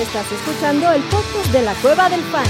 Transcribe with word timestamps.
Estás 0.00 0.32
escuchando 0.32 0.90
el 0.92 1.02
podcast 1.02 1.52
de 1.52 1.60
la 1.60 1.74
Cueva 1.74 2.08
del 2.08 2.22
Fan. 2.22 2.46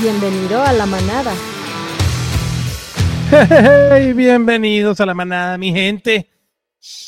Bienvenido 0.00 0.62
a 0.62 0.72
la 0.72 0.86
manada. 0.86 1.34
Hey, 3.90 4.14
bienvenidos 4.14 4.98
a 5.02 5.06
la 5.06 5.12
manada, 5.12 5.58
mi 5.58 5.70
gente. 5.70 6.30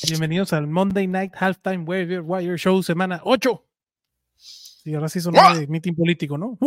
Bienvenidos 0.06 0.52
al 0.52 0.66
Monday 0.66 1.06
Night 1.06 1.32
Halftime 1.34 1.84
Wire, 1.86 2.20
Wire 2.20 2.58
Show, 2.58 2.82
semana 2.82 3.22
8. 3.24 3.66
Y 4.84 4.94
ahora 4.96 5.08
sí 5.08 5.18
son 5.18 5.32
de 5.32 5.66
meeting 5.66 5.94
político, 5.94 6.36
¿no? 6.36 6.58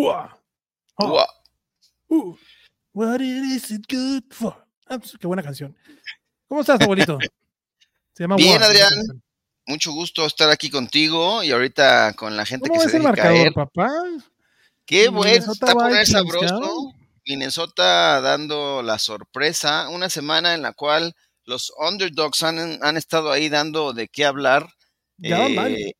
What 2.94 3.22
is 3.22 3.70
it 3.70 3.86
good 3.88 4.24
for? 4.32 4.63
Ah, 4.88 5.00
pues, 5.00 5.18
qué 5.20 5.28
buena 5.28 5.44
canción. 5.44 5.76
¿Cómo 6.48 6.62
estás, 6.62 6.82
abuelito? 6.82 7.18
Se 8.14 8.24
llama 8.24 8.36
Bien, 8.36 8.62
Adrián. 8.62 8.92
Mucho 9.66 9.92
gusto 9.94 10.26
estar 10.26 10.50
aquí 10.50 10.70
contigo 10.70 11.42
y 11.42 11.52
ahorita 11.52 12.14
con 12.14 12.36
la 12.36 12.46
gente 12.46 12.70
que 12.70 12.80
se 12.80 12.92
dedica 12.92 13.04
marcador, 13.04 13.38
a 13.38 13.42
él. 13.44 13.54
papá? 13.54 13.90
Qué 14.86 15.08
bueno, 15.08 15.52
está 15.52 15.74
por 15.74 16.06
sabroso. 16.06 16.94
Minnesota 17.26 18.20
dando 18.20 18.84
la 18.84 19.00
sorpresa, 19.00 19.88
una 19.88 20.10
semana 20.10 20.54
en 20.54 20.62
la 20.62 20.74
cual 20.74 21.16
los 21.46 21.72
underdogs 21.78 22.44
han, 22.44 22.84
han 22.84 22.98
estado 22.98 23.32
ahí 23.32 23.48
dando 23.48 23.94
de 23.94 24.10
qué 24.10 24.26
hablar. 24.26 24.68
Ya 25.18 25.40
van 25.40 25.72
eh, 25.72 25.94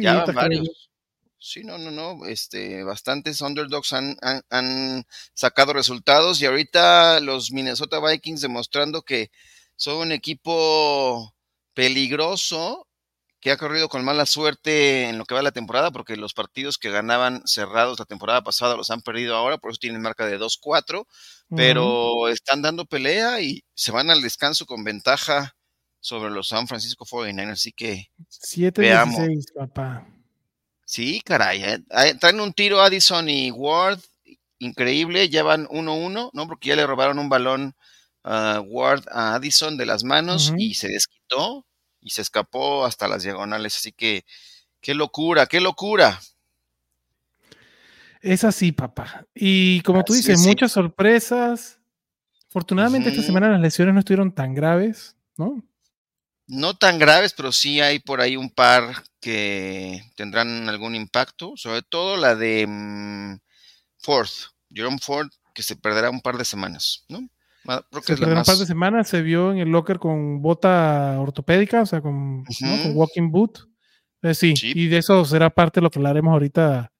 Ya 0.00 0.24
van 0.24 0.34
varios. 0.34 0.90
Sí, 1.38 1.62
no, 1.64 1.78
no, 1.78 1.90
no. 1.90 2.26
Este, 2.26 2.82
bastantes 2.82 3.40
underdogs 3.40 3.92
han, 3.92 4.16
han, 4.50 5.04
sacado 5.34 5.72
resultados 5.72 6.40
y 6.40 6.46
ahorita 6.46 7.20
los 7.20 7.52
Minnesota 7.52 8.00
Vikings 8.00 8.40
demostrando 8.40 9.02
que 9.02 9.30
son 9.76 9.98
un 9.98 10.12
equipo 10.12 11.34
peligroso 11.74 12.88
que 13.38 13.50
ha 13.50 13.58
corrido 13.58 13.88
con 13.88 14.04
mala 14.04 14.26
suerte 14.26 15.08
en 15.08 15.18
lo 15.18 15.24
que 15.24 15.34
va 15.34 15.42
la 15.42 15.52
temporada, 15.52 15.92
porque 15.92 16.16
los 16.16 16.34
partidos 16.34 16.78
que 16.78 16.90
ganaban 16.90 17.42
cerrados 17.46 17.98
la 17.98 18.06
temporada 18.06 18.42
pasada 18.42 18.76
los 18.76 18.90
han 18.90 19.02
perdido 19.02 19.36
ahora, 19.36 19.58
por 19.58 19.70
eso 19.70 19.78
tienen 19.78 20.02
marca 20.02 20.26
de 20.26 20.38
2-4, 20.38 21.06
pero 21.54 22.28
están 22.28 22.62
dando 22.62 22.86
pelea 22.86 23.40
y 23.40 23.62
se 23.74 23.92
van 23.92 24.10
al 24.10 24.22
descanso 24.22 24.66
con 24.66 24.82
ventaja 24.82 25.54
sobre 26.00 26.30
los 26.30 26.48
San 26.48 26.66
Francisco 26.66 27.04
49ers, 27.04 27.52
así 27.52 27.72
que 27.72 28.10
7-16, 28.30 29.52
papá. 29.54 30.15
Sí, 30.86 31.20
caray. 31.24 31.64
Eh, 31.64 32.14
traen 32.20 32.40
un 32.40 32.52
tiro 32.52 32.80
Addison 32.80 33.28
y 33.28 33.50
Ward 33.50 33.98
increíble. 34.60 35.28
Ya 35.28 35.42
van 35.42 35.66
1-1, 35.66 36.30
¿no? 36.32 36.46
Porque 36.46 36.68
ya 36.68 36.76
le 36.76 36.86
robaron 36.86 37.18
un 37.18 37.28
balón 37.28 37.74
a 38.22 38.60
Ward 38.60 39.04
a 39.10 39.34
Addison 39.34 39.76
de 39.76 39.84
las 39.84 40.04
manos 40.04 40.54
y 40.56 40.74
se 40.74 40.88
desquitó 40.88 41.66
y 42.00 42.10
se 42.10 42.22
escapó 42.22 42.86
hasta 42.86 43.08
las 43.08 43.24
diagonales. 43.24 43.76
Así 43.76 43.90
que, 43.90 44.24
qué 44.80 44.94
locura, 44.94 45.46
qué 45.46 45.60
locura. 45.60 46.20
Es 48.20 48.44
así, 48.44 48.70
papá. 48.70 49.26
Y 49.34 49.80
como 49.80 50.04
tú 50.04 50.12
dices, 50.12 50.38
muchas 50.38 50.70
sorpresas. 50.70 51.80
Afortunadamente 52.48 53.10
esta 53.10 53.22
semana 53.22 53.50
las 53.50 53.60
lesiones 53.60 53.92
no 53.92 54.00
estuvieron 54.00 54.32
tan 54.32 54.54
graves, 54.54 55.16
¿no? 55.36 55.62
no 56.46 56.76
tan 56.76 56.98
graves, 56.98 57.32
pero 57.36 57.52
sí 57.52 57.80
hay 57.80 57.98
por 57.98 58.20
ahí 58.20 58.36
un 58.36 58.50
par 58.50 59.04
que 59.26 60.04
tendrán 60.14 60.68
algún 60.68 60.94
impacto, 60.94 61.54
sobre 61.56 61.82
todo 61.82 62.16
la 62.16 62.36
de 62.36 62.64
mm, 62.64 63.38
Ford, 63.98 64.28
Jerome 64.70 64.98
Ford, 65.02 65.26
que 65.52 65.64
se 65.64 65.74
perderá 65.74 66.10
un 66.10 66.20
par 66.20 66.38
de 66.38 66.44
semanas, 66.44 67.04
¿no? 67.08 67.28
Creo 67.64 68.02
que 68.02 68.14
se 68.14 68.16
perderá 68.18 68.38
un 68.38 68.46
par 68.46 68.56
de 68.56 68.66
semanas, 68.66 69.08
se 69.08 69.22
vio 69.22 69.50
en 69.50 69.58
el 69.58 69.68
locker 69.70 69.98
con 69.98 70.40
bota 70.40 71.16
ortopédica, 71.18 71.82
o 71.82 71.86
sea, 71.86 72.00
con, 72.00 72.44
walking 72.94 73.32
boot. 73.32 73.58
Eh, 74.22 74.32
sí, 74.32 74.54
y 74.62 74.86
de 74.86 74.98
eso 74.98 75.24
será 75.24 75.50
parte 75.50 75.80
de 75.80 75.82
lo 75.82 75.90
que 75.90 75.98
hablaremos 75.98 76.32
ahorita 76.32 76.92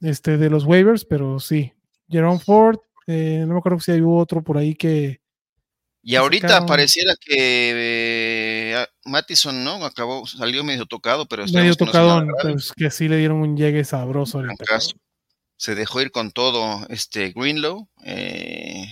este, 0.00 0.38
de 0.38 0.50
los 0.50 0.64
waivers, 0.64 1.04
pero 1.04 1.38
sí, 1.38 1.72
Jerome 2.08 2.40
Ford, 2.40 2.80
eh, 3.06 3.44
no 3.46 3.54
me 3.54 3.60
acuerdo 3.60 3.78
si 3.78 3.92
hay 3.92 4.00
otro 4.04 4.42
por 4.42 4.58
ahí 4.58 4.74
que, 4.74 5.20
y 6.02 6.16
ahorita 6.16 6.64
pareciera 6.64 7.14
que 7.20 7.36
eh, 7.36 8.59
Mattison, 9.04 9.64
¿no? 9.64 9.84
Acabó, 9.84 10.26
salió 10.26 10.64
medio 10.64 10.86
tocado, 10.86 11.26
pero 11.26 11.44
medio 11.46 11.74
tocado, 11.74 12.26
pues, 12.42 12.72
que 12.76 12.90
sí 12.90 13.08
le 13.08 13.16
dieron 13.16 13.38
un 13.38 13.56
llegue 13.56 13.84
sabroso. 13.84 14.42
Se 15.56 15.74
dejó 15.74 16.00
ir 16.00 16.10
con 16.10 16.30
todo 16.32 16.86
este 16.88 17.32
Greenlow. 17.32 17.88
Eh, 18.04 18.86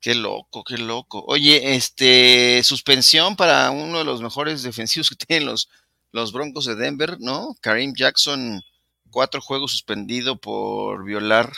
qué 0.00 0.14
loco, 0.14 0.64
qué 0.64 0.76
loco. 0.76 1.24
Oye, 1.26 1.74
este 1.74 2.62
suspensión 2.62 3.36
para 3.36 3.70
uno 3.70 3.98
de 3.98 4.04
los 4.04 4.20
mejores 4.20 4.62
defensivos 4.62 5.08
que 5.08 5.16
tienen 5.26 5.46
los, 5.46 5.70
los 6.10 6.32
Broncos 6.32 6.66
de 6.66 6.74
Denver, 6.74 7.16
¿no? 7.20 7.56
Karim 7.60 7.94
Jackson, 7.96 8.62
cuatro 9.10 9.40
juegos 9.40 9.70
suspendido 9.70 10.38
por 10.38 11.04
violar 11.04 11.50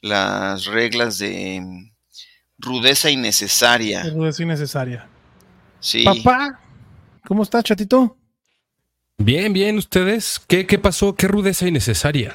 las 0.00 0.66
reglas 0.66 1.18
de 1.18 1.90
rudeza 2.58 3.10
innecesaria. 3.10 4.04
Rudeza 4.04 4.42
innecesaria. 4.42 5.08
Sí. 5.80 6.04
Papá, 6.04 6.60
¿cómo 7.26 7.42
está, 7.42 7.62
chatito? 7.62 8.16
Bien, 9.18 9.52
bien, 9.52 9.76
ustedes. 9.78 10.40
¿Qué, 10.46 10.66
qué 10.66 10.78
pasó? 10.78 11.14
¿Qué 11.14 11.26
rudeza 11.28 11.66
innecesaria? 11.66 12.34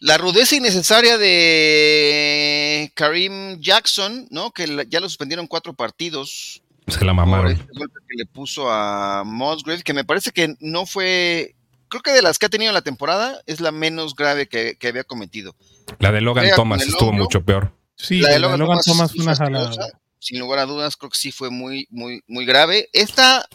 La 0.00 0.16
rudeza 0.16 0.56
innecesaria 0.56 1.18
de 1.18 2.90
Karim 2.94 3.60
Jackson, 3.60 4.26
¿no? 4.30 4.50
Que 4.50 4.86
ya 4.88 4.98
lo 4.98 5.08
suspendieron 5.08 5.46
cuatro 5.46 5.74
partidos. 5.74 6.62
Se 6.88 7.04
la 7.04 7.12
mamaron. 7.12 7.54
Por 7.54 7.78
golpe 7.78 8.00
que 8.08 8.16
le 8.16 8.26
puso 8.26 8.70
a 8.70 9.24
Musgrave, 9.24 9.82
que 9.82 9.92
me 9.92 10.04
parece 10.04 10.32
que 10.32 10.54
no 10.58 10.86
fue. 10.86 11.54
Creo 11.88 12.02
que 12.02 12.12
de 12.12 12.22
las 12.22 12.38
que 12.38 12.46
ha 12.46 12.48
tenido 12.48 12.70
en 12.70 12.74
la 12.74 12.82
temporada 12.82 13.42
es 13.46 13.60
la 13.60 13.72
menos 13.72 14.14
grave 14.16 14.48
que, 14.48 14.76
había 14.88 15.04
cometido. 15.04 15.54
La 15.98 16.10
de 16.12 16.22
Logan 16.22 16.48
Thomas 16.56 16.82
estuvo 16.82 17.12
mucho 17.12 17.44
peor. 17.44 17.72
Sí, 17.94 18.20
la 18.20 18.30
de 18.30 18.38
Logan, 18.38 18.78
Thomas, 18.82 19.12
fue 19.12 19.22
una 19.22 19.36
jalada. 19.36 19.99
Sin 20.20 20.38
lugar 20.38 20.60
a 20.60 20.66
dudas, 20.66 20.96
creo 20.96 21.10
que 21.10 21.18
sí 21.18 21.32
fue 21.32 21.50
muy, 21.50 21.88
muy, 21.90 22.22
muy 22.28 22.44
grave. 22.44 22.88
Esta, 22.92 23.48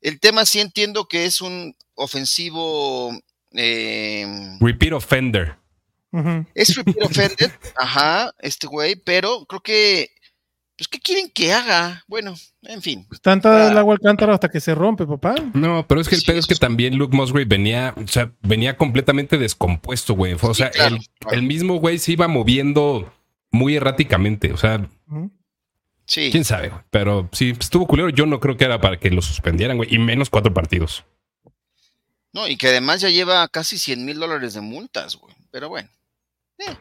el 0.00 0.20
tema 0.20 0.44
sí 0.44 0.60
entiendo 0.60 1.08
que 1.08 1.24
es 1.24 1.40
un 1.40 1.74
ofensivo. 1.94 3.18
Eh, 3.52 4.56
repeat 4.60 4.92
offender. 4.92 5.56
Es 6.54 6.76
repeat 6.76 6.96
offender, 7.02 7.58
ajá, 7.76 8.32
este 8.38 8.66
güey, 8.66 8.96
pero 8.96 9.44
creo 9.46 9.60
que 9.62 10.10
pues, 10.78 10.86
¿qué 10.86 11.00
quieren 11.00 11.28
que 11.28 11.52
haga? 11.52 12.04
Bueno, 12.06 12.34
en 12.62 12.80
fin. 12.80 13.04
Pues 13.08 13.20
tanta 13.20 13.68
el 13.68 13.76
agua 13.76 13.94
al 13.94 14.00
cántaro 14.00 14.32
hasta 14.32 14.48
que 14.48 14.60
se 14.60 14.76
rompe, 14.76 15.06
papá. 15.06 15.34
No, 15.52 15.84
pero 15.88 16.00
es 16.00 16.08
que 16.08 16.14
el 16.14 16.22
pedo 16.22 16.38
es 16.38 16.46
que 16.46 16.54
también 16.54 16.96
Luke 16.96 17.16
Musgrave 17.16 17.46
venía, 17.46 17.94
o 17.96 18.06
sea, 18.06 18.30
venía 18.42 18.76
completamente 18.76 19.38
descompuesto, 19.38 20.14
güey. 20.14 20.36
O 20.40 20.54
sea, 20.54 20.68
el, 20.68 21.00
el, 21.32 21.42
mismo 21.42 21.80
güey 21.80 21.98
se 21.98 22.12
iba 22.12 22.28
moviendo 22.28 23.12
muy 23.50 23.74
erráticamente. 23.74 24.52
O 24.52 24.56
sea, 24.56 24.88
sí. 26.08 26.30
quién 26.32 26.44
sabe, 26.44 26.72
pero 26.90 27.28
sí, 27.32 27.54
estuvo 27.58 27.86
culero. 27.86 28.08
Yo 28.08 28.26
no 28.26 28.40
creo 28.40 28.56
que 28.56 28.64
era 28.64 28.80
para 28.80 28.98
que 28.98 29.10
lo 29.10 29.22
suspendieran, 29.22 29.76
güey, 29.76 29.94
y 29.94 29.98
menos 29.98 30.30
cuatro 30.30 30.52
partidos. 30.52 31.04
No, 32.32 32.48
y 32.48 32.56
que 32.56 32.68
además 32.68 33.00
ya 33.00 33.08
lleva 33.08 33.46
casi 33.48 33.78
100 33.78 34.04
mil 34.04 34.18
dólares 34.18 34.54
de 34.54 34.60
multas, 34.60 35.16
güey. 35.16 35.34
Pero 35.50 35.68
bueno, 35.68 35.88
eh, 36.58 36.76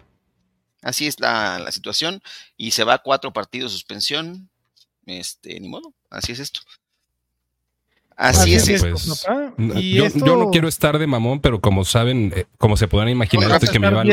así 0.81 1.07
es 1.07 1.19
la, 1.19 1.59
la, 1.59 1.71
situación. 1.71 2.21
Y 2.57 2.71
se 2.71 2.83
va 2.83 2.95
a 2.95 2.97
cuatro 2.99 3.31
partidos 3.31 3.71
de 3.71 3.77
suspensión. 3.77 4.49
Este, 5.05 5.59
ni 5.59 5.69
modo, 5.69 5.93
así 6.09 6.33
es 6.33 6.39
esto. 6.39 6.61
Así, 8.17 8.55
es. 8.55 8.81
Pues, 8.81 9.25
yo, 10.15 10.35
no 10.35 10.49
quiero 10.49 10.67
estar 10.67 10.97
de 10.97 11.05
mamón, 11.05 11.39
pero 11.39 11.61
como 11.61 11.85
saben, 11.85 12.33
eh, 12.35 12.45
como 12.57 12.75
se 12.75 12.87
podrán 12.87 13.09
imaginar, 13.09 13.51
este 13.51 13.67
que 13.67 13.79
me 13.79 13.91
lleva, 13.91 14.03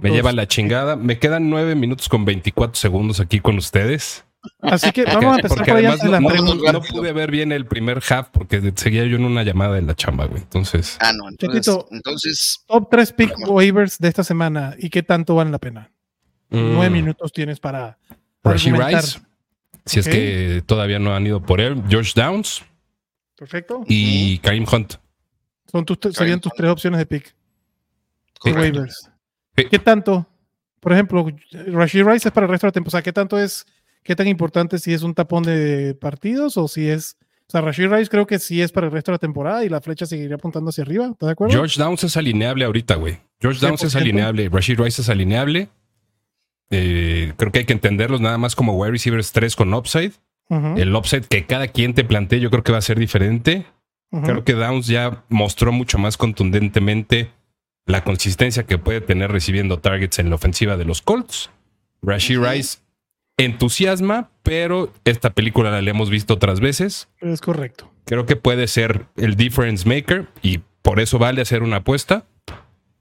me 0.00 0.10
lleva 0.10 0.32
la 0.32 0.48
chingada. 0.48 0.96
Me 0.96 1.18
quedan 1.18 1.50
nueve 1.50 1.74
minutos 1.74 2.08
con 2.08 2.24
24 2.24 2.74
segundos 2.74 3.20
aquí 3.20 3.38
con 3.38 3.58
ustedes. 3.58 4.24
Así 4.60 4.90
que 4.92 5.04
vamos 5.04 5.32
a 5.32 5.36
empezar 5.36 5.58
porque 5.58 5.70
además 5.70 6.02
no, 6.02 6.82
pude 6.82 7.12
ver 7.12 7.30
bien 7.30 7.52
el 7.52 7.66
primer 7.66 8.02
half 8.08 8.28
porque 8.30 8.72
seguía 8.76 9.04
yo 9.04 9.16
en 9.16 9.24
una 9.24 9.42
llamada 9.42 9.78
en 9.78 9.86
la 9.86 9.94
chamba, 9.94 10.26
güey. 10.26 10.42
Entonces. 10.42 10.96
Ah, 11.00 11.12
no, 11.12 11.28
entonces. 11.28 12.64
top 12.66 12.88
3 12.90 13.12
pick 13.12 13.48
waivers 13.48 13.98
de 13.98 14.08
esta 14.08 14.24
semana 14.24 14.74
y 14.78 14.90
qué 14.90 15.02
tanto 15.02 15.34
valen 15.34 15.52
la 15.52 15.58
pena. 15.58 15.90
Nueve 16.50 16.90
mm. 16.90 16.92
minutos 16.92 17.32
tienes 17.32 17.60
para. 17.60 17.98
Rashi 18.42 18.72
Rice. 18.72 19.20
Si 19.84 20.00
es 20.00 20.08
que 20.08 20.62
todavía 20.66 20.98
no 20.98 21.14
han 21.14 21.26
ido 21.26 21.42
por 21.42 21.60
él. 21.60 21.82
George 21.88 22.12
Downs. 22.14 22.62
Perfecto. 23.36 23.84
Y 23.86 24.38
Karim 24.38 24.66
Hunt. 24.70 24.94
Son 25.70 25.84
tus, 25.84 25.98
serían 26.14 26.40
tus 26.40 26.52
tres 26.52 26.70
opciones 26.70 26.98
de 26.98 27.06
pick. 27.06 27.34
De 28.44 28.52
waivers. 28.52 29.10
¿Qué 29.54 29.78
tanto? 29.78 30.26
Por 30.80 30.92
ejemplo, 30.92 31.26
Rashid 31.66 32.04
Rice 32.04 32.28
es 32.28 32.32
para 32.32 32.46
el 32.46 32.50
resto 32.50 32.66
de 32.66 32.68
la 32.68 32.72
temporada. 32.72 32.88
O 32.88 32.98
sea, 32.98 33.02
¿qué 33.02 33.12
tanto 33.12 33.38
es, 33.38 33.66
qué 34.02 34.16
tan 34.16 34.28
importante 34.28 34.78
si 34.78 34.92
es 34.92 35.02
un 35.02 35.14
tapón 35.14 35.42
de 35.42 35.94
partidos 36.00 36.56
o 36.56 36.68
si 36.68 36.88
es. 36.88 37.16
O 37.46 37.50
sea, 37.50 37.60
Rashid 37.62 37.88
Rice 37.88 38.08
creo 38.10 38.26
que 38.26 38.38
sí 38.38 38.62
es 38.62 38.70
para 38.70 38.86
el 38.86 38.92
resto 38.92 39.10
de 39.10 39.14
la 39.14 39.18
temporada 39.18 39.64
y 39.64 39.68
la 39.68 39.80
flecha 39.80 40.06
seguiría 40.06 40.36
apuntando 40.36 40.70
hacia 40.70 40.82
arriba. 40.82 41.06
¿Estás 41.10 41.26
de 41.26 41.32
acuerdo? 41.32 41.52
George 41.52 41.80
Downs 41.82 42.04
es 42.04 42.16
alineable 42.16 42.64
ahorita, 42.64 42.94
güey. 42.94 43.18
George 43.40 43.64
Downs 43.66 43.82
es 43.82 43.96
alineable. 43.96 44.48
Rashid 44.48 44.78
Rice 44.78 45.02
es 45.02 45.08
alineable. 45.08 45.68
eh, 46.70 47.32
creo 47.36 47.50
que 47.50 47.60
hay 47.60 47.64
que 47.64 47.72
entenderlos 47.72 48.20
nada 48.20 48.38
más 48.38 48.54
como 48.54 48.74
wide 48.74 48.92
receivers 48.92 49.32
3 49.32 49.56
con 49.56 49.74
upside. 49.74 50.12
El 50.48 50.94
upside 50.96 51.26
que 51.26 51.46
cada 51.46 51.68
quien 51.68 51.94
te 51.94 52.02
plantee, 52.04 52.40
yo 52.40 52.50
creo 52.50 52.64
que 52.64 52.72
va 52.72 52.78
a 52.78 52.82
ser 52.82 52.98
diferente. 52.98 53.66
Creo 54.10 54.42
que 54.44 54.54
Downs 54.54 54.88
ya 54.88 55.22
mostró 55.28 55.70
mucho 55.72 55.96
más 55.98 56.16
contundentemente 56.16 57.30
la 57.86 58.02
consistencia 58.02 58.64
que 58.64 58.76
puede 58.78 59.00
tener 59.00 59.30
recibiendo 59.30 59.78
targets 59.78 60.18
en 60.18 60.28
la 60.28 60.34
ofensiva 60.36 60.76
de 60.76 60.84
los 60.84 61.02
Colts. 61.02 61.50
Rashid 62.02 62.38
Rice 62.40 62.78
entusiasma, 63.44 64.30
pero 64.42 64.92
esta 65.04 65.30
película 65.30 65.80
la 65.80 65.90
hemos 65.90 66.10
visto 66.10 66.34
otras 66.34 66.60
veces. 66.60 67.08
Es 67.20 67.40
correcto. 67.40 67.90
Creo 68.04 68.26
que 68.26 68.36
puede 68.36 68.66
ser 68.66 69.06
el 69.16 69.36
difference 69.36 69.88
maker 69.88 70.28
y 70.42 70.60
por 70.82 71.00
eso 71.00 71.18
vale 71.18 71.42
hacer 71.42 71.62
una 71.62 71.76
apuesta. 71.76 72.26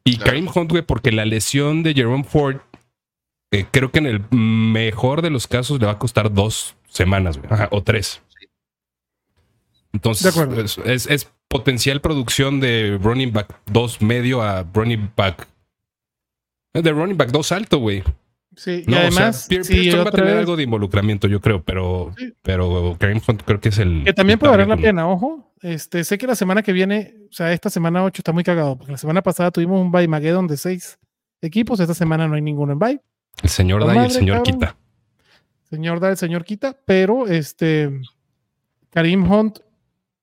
Y 0.03 0.18
Karim 0.18 0.47
Hunt, 0.53 0.74
porque 0.86 1.12
la 1.12 1.25
lesión 1.25 1.83
de 1.83 1.94
Jerome 1.94 2.24
Ford, 2.24 2.57
eh, 3.51 3.65
creo 3.69 3.91
que 3.91 4.00
en 4.00 4.07
el 4.07 4.24
mejor 4.31 5.21
de 5.21 5.30
los 5.30 5.47
casos 5.47 5.80
le 5.80 5.86
va 5.86 5.94
a 5.94 6.00
costar 6.00 6.33
dos 6.33 6.75
semanas 6.88 7.39
o 7.71 7.83
tres. 7.83 8.21
Entonces, 9.94 10.77
es, 10.86 11.31
potencial 11.47 12.00
producción 12.00 12.59
de 12.59 13.00
running 13.01 13.33
back 13.33 13.59
2 13.71 14.01
medio 14.03 14.41
a 14.44 14.63
running 14.74 15.12
back. 15.15 15.47
De 16.74 16.91
running 16.91 17.18
back 17.18 17.31
2 17.31 17.51
alto, 17.51 17.80
güey. 17.80 18.03
Sí, 18.59 18.83
y 18.85 18.94
además. 18.94 19.47
va 19.50 20.01
a 20.01 20.11
tener 20.11 20.35
algo 20.35 20.57
de 20.57 20.63
involucramiento, 20.63 21.29
yo 21.29 21.39
creo, 21.39 21.63
pero, 21.63 22.13
pero 22.41 22.97
Karim 23.00 23.21
Hunt 23.25 23.44
creo 23.44 23.61
que 23.61 23.69
es 23.69 23.77
el. 23.77 24.03
Que 24.03 24.11
también 24.11 24.38
puede 24.38 24.51
valer 24.51 24.67
la 24.67 24.75
pena, 24.75 25.07
ojo. 25.07 25.53
Este, 25.61 26.03
sé 26.03 26.17
que 26.17 26.27
la 26.27 26.35
semana 26.35 26.61
que 26.61 26.73
viene, 26.73 27.15
o 27.29 27.31
sea, 27.31 27.53
esta 27.53 27.69
semana 27.69 28.03
8 28.03 28.19
está 28.19 28.33
muy 28.33 28.44
cagado, 28.44 28.75
porque 28.77 28.91
la 28.91 28.97
semana 28.97 29.21
pasada 29.21 29.50
tuvimos 29.51 29.81
un 29.81 29.94
bye 29.94 30.09
Mageddon 30.09 30.45
de 30.45 30.57
6 30.57 31.00
equipos, 31.41 31.79
esta 31.79 31.94
semana 31.94 32.27
no 32.27 32.35
hay 32.35 32.41
ninguno 32.41 32.73
en 32.73 32.79
bye. 32.79 33.01
El 33.41 33.50
señor 33.50 33.85
da 33.88 33.95
y 33.95 34.00
el 34.00 34.11
señor 34.11 34.44
quita. 34.44 34.75
Señor 35.69 36.01
da, 36.01 36.09
el 36.09 36.17
señor 36.17 36.44
quita, 36.44 36.77
pero 36.83 37.27
este 37.27 37.89
Karim 38.89 39.31
Hunt 39.31 39.59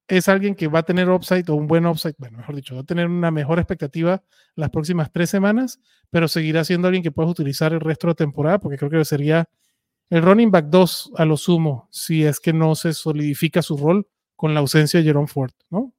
es 0.08 0.28
alguien 0.28 0.54
que 0.54 0.68
va 0.68 0.80
a 0.80 0.82
tener 0.84 1.08
upside 1.10 1.44
o 1.48 1.54
un 1.54 1.66
buen 1.66 1.86
upside, 1.86 2.14
bueno, 2.18 2.38
mejor 2.38 2.54
dicho, 2.54 2.74
va 2.74 2.82
a 2.82 2.84
tener 2.84 3.06
una 3.06 3.30
mejor 3.30 3.58
expectativa 3.58 4.22
las 4.54 4.70
próximas 4.70 5.10
tres 5.12 5.30
semanas, 5.30 5.80
pero 6.10 6.28
seguirá 6.28 6.64
siendo 6.64 6.88
alguien 6.88 7.02
que 7.02 7.10
puedes 7.10 7.30
utilizar 7.30 7.72
el 7.72 7.80
resto 7.80 8.06
de 8.06 8.12
la 8.12 8.16
temporada, 8.16 8.58
porque 8.58 8.78
creo 8.78 8.90
que 8.90 9.04
sería 9.04 9.48
el 10.10 10.22
running 10.22 10.50
back 10.50 10.66
2 10.66 11.12
a 11.16 11.24
lo 11.24 11.36
sumo, 11.36 11.88
si 11.90 12.24
es 12.24 12.38
que 12.38 12.52
no 12.52 12.74
se 12.76 12.92
solidifica 12.92 13.62
su 13.62 13.76
rol 13.76 14.06
con 14.36 14.54
la 14.54 14.60
ausencia 14.60 15.00
de 15.00 15.06
Jerome 15.06 15.26
Ford, 15.26 15.52
¿no? 15.70 15.92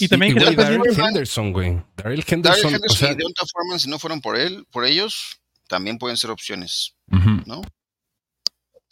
Y 0.00 0.08
también 0.08 0.34
que 0.34 0.44
Daryl 0.44 0.82
Henderson, 0.98 1.52
güey. 1.52 1.80
Daryl 1.96 2.24
Henderson, 2.26 2.74
Henderson 2.74 3.12
y 3.12 3.14
Deonta 3.14 3.42
Foreman, 3.46 3.78
si 3.78 3.88
no 3.88 3.98
fueron 4.00 4.20
por 4.20 4.36
él, 4.36 4.66
por 4.72 4.84
ellos, 4.84 5.40
también 5.68 5.98
pueden 5.98 6.16
ser 6.16 6.30
opciones, 6.30 6.96
¿no? 7.46 7.62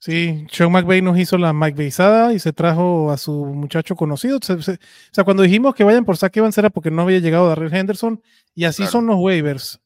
Sí, 0.05 0.49
Sean 0.51 0.73
McVay 0.73 1.01
nos 1.01 1.17
hizo 1.17 1.39
la 1.39 1.53
McVayzada 1.53 2.33
y 2.33 2.41
se 2.41 2.53
trajo 2.53 3.13
a 3.13 3.17
su 3.17 3.45
muchacho 3.47 3.95
conocido. 3.95 4.39
o 4.39 4.61
sea, 4.61 5.25
cuando 5.25 5.45
dijimos 5.45 5.77
que 5.77 5.85
vayan 5.85 6.05
por 6.05 6.17
Zach 6.17 6.37
Evans 6.37 6.59
era 6.59 6.71
porque 6.71 6.91
no 6.91 7.03
había 7.03 7.21
llegado 7.21 7.47
Darrell 7.47 7.73
Henderson 7.73 8.21
y 8.53 8.65
así 8.65 8.85
son 8.87 9.07
los 9.07 9.17
waivers. 9.21 9.81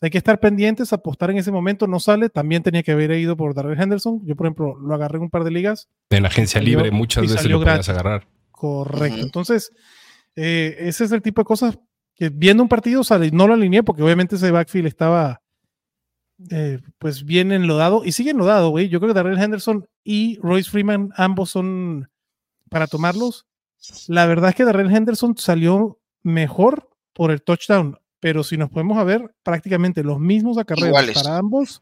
hay 0.00 0.08
que 0.08 0.16
estar 0.16 0.40
pendientes, 0.40 0.94
apostar 0.94 1.30
en 1.30 1.36
ese 1.36 1.52
momento, 1.52 1.86
no 1.86 2.00
sale. 2.00 2.30
También 2.30 2.62
tenía 2.62 2.82
que 2.82 2.92
haber 2.92 3.10
ido 3.10 3.36
por 3.36 3.52
Darrell 3.52 3.78
Henderson. 3.78 4.24
Yo, 4.24 4.34
por 4.34 4.46
ejemplo, 4.46 4.78
lo 4.78 4.94
agarré 4.94 5.18
en 5.18 5.24
un 5.24 5.30
par 5.30 5.44
de 5.44 5.50
ligas. 5.50 5.90
En 6.08 6.22
la 6.22 6.30
agencia 6.30 6.58
libre 6.62 6.90
muchas 6.90 7.24
veces 7.24 7.44
lo 7.44 7.58
podías 7.58 7.86
agarrar. 7.90 8.26
Correcto. 8.52 9.20
Entonces, 9.20 9.72
eh, 10.36 10.74
ese 10.78 11.04
es 11.04 11.12
el 11.12 11.20
tipo 11.20 11.42
de 11.42 11.44
cosas 11.44 11.78
que 12.14 12.30
viendo 12.30 12.62
un 12.62 12.68
partido, 12.70 13.04
sale, 13.04 13.30
no 13.30 13.46
lo 13.46 13.52
alineé 13.52 13.82
porque 13.82 14.02
obviamente 14.02 14.36
ese 14.36 14.50
backfield 14.50 14.86
estaba 14.86 15.39
eh, 16.48 16.78
pues 16.98 17.24
bien 17.24 17.52
enlodado 17.52 18.02
y 18.04 18.12
sigue 18.12 18.30
enlodado, 18.30 18.70
güey. 18.70 18.88
Yo 18.88 19.00
creo 19.00 19.12
que 19.12 19.18
Darrell 19.18 19.38
Henderson 19.38 19.86
y 20.04 20.38
Royce 20.42 20.70
Freeman 20.70 21.10
ambos 21.16 21.50
son 21.50 22.08
para 22.70 22.86
tomarlos. 22.86 23.46
La 24.08 24.26
verdad 24.26 24.50
es 24.50 24.56
que 24.56 24.64
Darrell 24.64 24.94
Henderson 24.94 25.36
salió 25.36 25.98
mejor 26.22 26.90
por 27.12 27.30
el 27.30 27.42
touchdown, 27.42 27.98
pero 28.20 28.44
si 28.44 28.56
nos 28.56 28.70
podemos 28.70 28.98
a 28.98 29.04
ver, 29.04 29.34
prácticamente 29.42 30.02
los 30.02 30.18
mismos 30.18 30.58
acarreos 30.58 30.96
para 31.14 31.36
ambos 31.36 31.80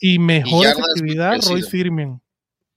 y 0.00 0.18
mejor 0.18 0.66
efectividad 0.66 1.40
Royce 1.48 1.70
Freeman. 1.70 2.20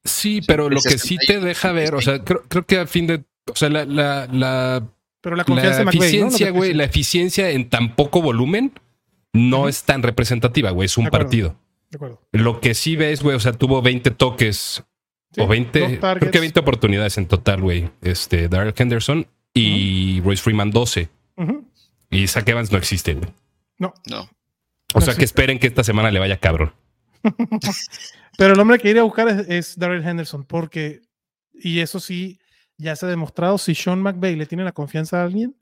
Sí, 0.04 0.42
pero 0.46 0.70
lo 0.70 0.82
que 0.82 0.98
sí 0.98 1.18
te 1.18 1.40
deja 1.40 1.72
ver, 1.72 1.96
o 1.96 2.02
sea, 2.02 2.24
creo, 2.24 2.66
que 2.66 2.80
a 2.80 2.88
fin 2.88 3.08
de, 3.08 3.26
o 3.52 3.56
sea, 3.56 3.70
la, 3.70 3.86
la, 3.86 4.90
pero 5.22 5.36
la 5.36 5.44
confianza 5.44 5.82
eficiencia, 5.84 6.52
güey, 6.52 6.74
la 6.74 6.86
eficiencia 6.86 7.50
en 7.50 7.70
tan 7.70 7.96
poco 7.96 8.22
volumen 8.22 8.74
no 9.34 9.68
es 9.68 9.84
tan 9.84 10.04
representativa, 10.04 10.72
güey. 10.72 10.86
Es 10.86 10.98
un 10.98 11.08
partido. 11.08 11.56
De 11.90 11.96
acuerdo. 11.98 12.22
Lo 12.32 12.60
que 12.60 12.74
sí 12.74 12.96
ves, 12.96 13.24
güey, 13.24 13.36
o 13.36 13.40
sea, 13.40 13.54
tuvo 13.54 13.82
20 13.82 14.12
toques 14.12 14.84
o 15.38 15.48
20, 15.48 16.00
creo 16.00 16.32
que 16.32 16.40
20 16.40 16.60
oportunidades 16.60 17.18
en 17.18 17.28
total, 17.28 17.62
güey. 17.62 17.90
Este, 18.02 18.48
Darrell 18.48 18.74
Henderson 18.76 19.28
y 19.54 20.22
Royce 20.22 20.44
Freeman 20.44 20.72
12. 20.72 21.10
Y 22.12 22.28
Zach 22.28 22.48
Evans 22.48 22.72
no 22.72 22.78
existe, 22.78 23.14
güey. 23.14 23.30
No. 23.78 23.94
No. 24.10 24.30
O 24.94 25.02
sea, 25.02 25.16
que 25.16 25.26
esperen 25.26 25.60
que 25.60 25.68
esta 25.68 25.84
semana 25.84 26.12
le 26.12 26.20
vaya 26.20 26.38
cabrón. 26.38 26.74
Pero 28.38 28.54
el 28.54 28.60
hombre 28.60 28.80
que 28.80 28.90
iré 28.90 29.00
a 29.00 29.04
buscar 29.04 29.28
es, 29.28 29.48
es 29.50 29.78
Darrell 29.78 30.06
Henderson, 30.06 30.44
porque, 30.46 31.02
y 31.54 31.80
eso 31.80 32.00
sí, 32.00 32.40
ya 32.78 32.96
se 32.96 33.06
ha 33.06 33.10
demostrado, 33.10 33.58
si 33.58 33.76
Sean 33.76 34.02
McVay 34.02 34.36
le 34.36 34.46
tiene 34.46 34.64
la 34.64 34.72
confianza 34.72 35.22
a 35.22 35.26
alguien, 35.26 35.56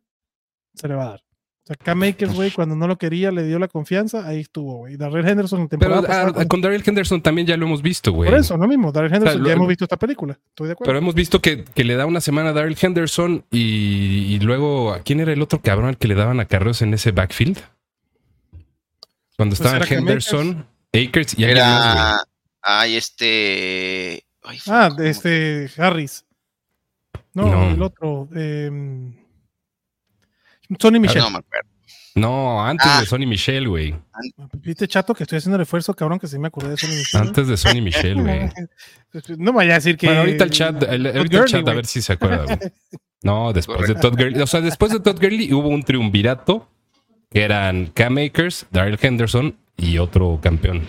se 0.76 0.88
le 0.88 0.96
va 0.96 1.04
a 1.04 1.10
dar. 1.10 1.27
O 1.68 1.74
sea, 1.74 1.76
Cam 1.76 1.98
Makers, 1.98 2.34
güey, 2.34 2.50
cuando 2.52 2.78
no 2.78 2.88
lo 2.88 2.98
quería, 2.98 3.30
le 3.30 3.44
dio 3.44 3.60
la 3.60 3.68
confianza, 3.68 4.26
ahí 4.26 4.40
estuvo, 4.40 4.78
güey. 4.78 4.96
Darrell 4.96 5.28
Henderson 5.28 5.60
en 5.60 5.68
temporada 5.68 6.02
Pero 6.02 6.40
ah, 6.40 6.46
con 6.46 6.62
Darrell 6.62 6.82
Henderson 6.86 7.22
también 7.22 7.46
ya 7.46 7.58
lo 7.58 7.66
hemos 7.66 7.82
visto, 7.82 8.14
güey. 8.14 8.30
Por 8.30 8.40
eso, 8.40 8.56
no 8.56 8.70
mismo. 8.70 8.94
Darrell 8.94 9.14
Henderson, 9.14 9.44
ya 9.44 9.52
hemos 9.52 9.68
visto 9.68 9.84
esta 9.84 9.98
película. 9.98 10.40
Estoy 10.48 10.68
de 10.68 10.74
acuerdo. 10.74 10.88
Pero 10.88 11.00
hemos 11.00 11.14
visto 11.14 11.42
que, 11.42 11.66
le 11.76 11.96
da 11.96 12.06
una 12.06 12.22
semana 12.22 12.52
a 12.52 12.54
Darrell 12.54 12.78
Henderson 12.82 13.44
y, 13.52 14.40
luego, 14.40 14.94
¿a 14.94 15.00
quién 15.00 15.20
era 15.20 15.34
el 15.34 15.42
otro 15.42 15.62
cabrón 15.62 15.90
al 15.90 15.98
que 15.98 16.08
le 16.08 16.16
daban 16.16 16.40
acarreos 16.40 16.82
en 16.82 16.94
ese 16.94 17.12
backfield? 17.12 17.58
Cuando 19.36 19.58
pues 19.58 19.70
estaba 19.70 19.86
Henderson, 19.86 20.66
Akers 20.94 21.38
y 21.38 21.44
Era. 21.44 22.18
Ay, 22.62 22.96
este. 22.96 24.24
ah, 24.68 24.90
de 24.98 25.10
este 25.10 25.70
Harris. 25.78 26.24
No, 27.34 27.72
el 27.72 27.82
otro. 27.82 28.30
Eh, 28.34 28.72
Sonny 30.80 31.00
Michel. 31.00 31.24
No, 32.16 32.66
antes 32.66 32.86
de 32.86 33.04
ah. 33.04 33.06
Sonny 33.06 33.28
Michel, 33.28 33.68
güey. 33.68 33.96
Viste, 34.54 34.88
chato, 34.88 35.14
que 35.14 35.24
estoy 35.24 35.38
haciendo 35.38 35.56
el 35.56 35.62
esfuerzo, 35.62 35.94
cabrón, 35.94 36.18
que 36.18 36.28
sí 36.28 36.40
me 36.40 36.48
acordé 36.48 36.70
de 36.72 36.78
Sonny 36.78 36.96
Michel. 36.96 37.22
Antes 37.22 37.48
de 37.48 37.58
Sonny 37.58 37.82
Michel, 37.82 38.22
güey. 38.22 38.50
no 39.38 39.52
me 39.52 39.58
vaya 39.58 39.74
a 39.74 39.76
decir 39.76 39.98
que. 39.98 40.08
Bueno, 40.08 40.22
ahorita 40.22 40.44
el 40.46 40.50
chat, 40.50 40.84
ahorita 40.84 41.40
el 41.40 41.46
chat 41.46 41.68
a 41.68 41.74
ver 41.74 41.86
si 41.86 42.02
se 42.02 42.14
acuerda, 42.14 42.44
güey. 42.46 42.58
No, 43.24 43.52
después 43.52 43.88
de 43.88 43.96
Todd 43.96 44.14
Gurley. 44.14 44.42
O 44.42 44.48
sea, 44.48 44.62
después 44.62 44.92
de 44.92 45.00
Todd 45.00 45.20
Gurley 45.20 45.52
hubo 45.52 45.70
un 45.70 45.84
triunvirato 45.84 46.70
que 47.32 47.44
eran 47.44 47.88
Cam 47.88 48.14
Makers, 48.14 48.68
Daryl 48.72 48.98
Henderson 49.02 49.58
y 49.76 49.98
otro 49.98 50.40
campeón. 50.42 50.88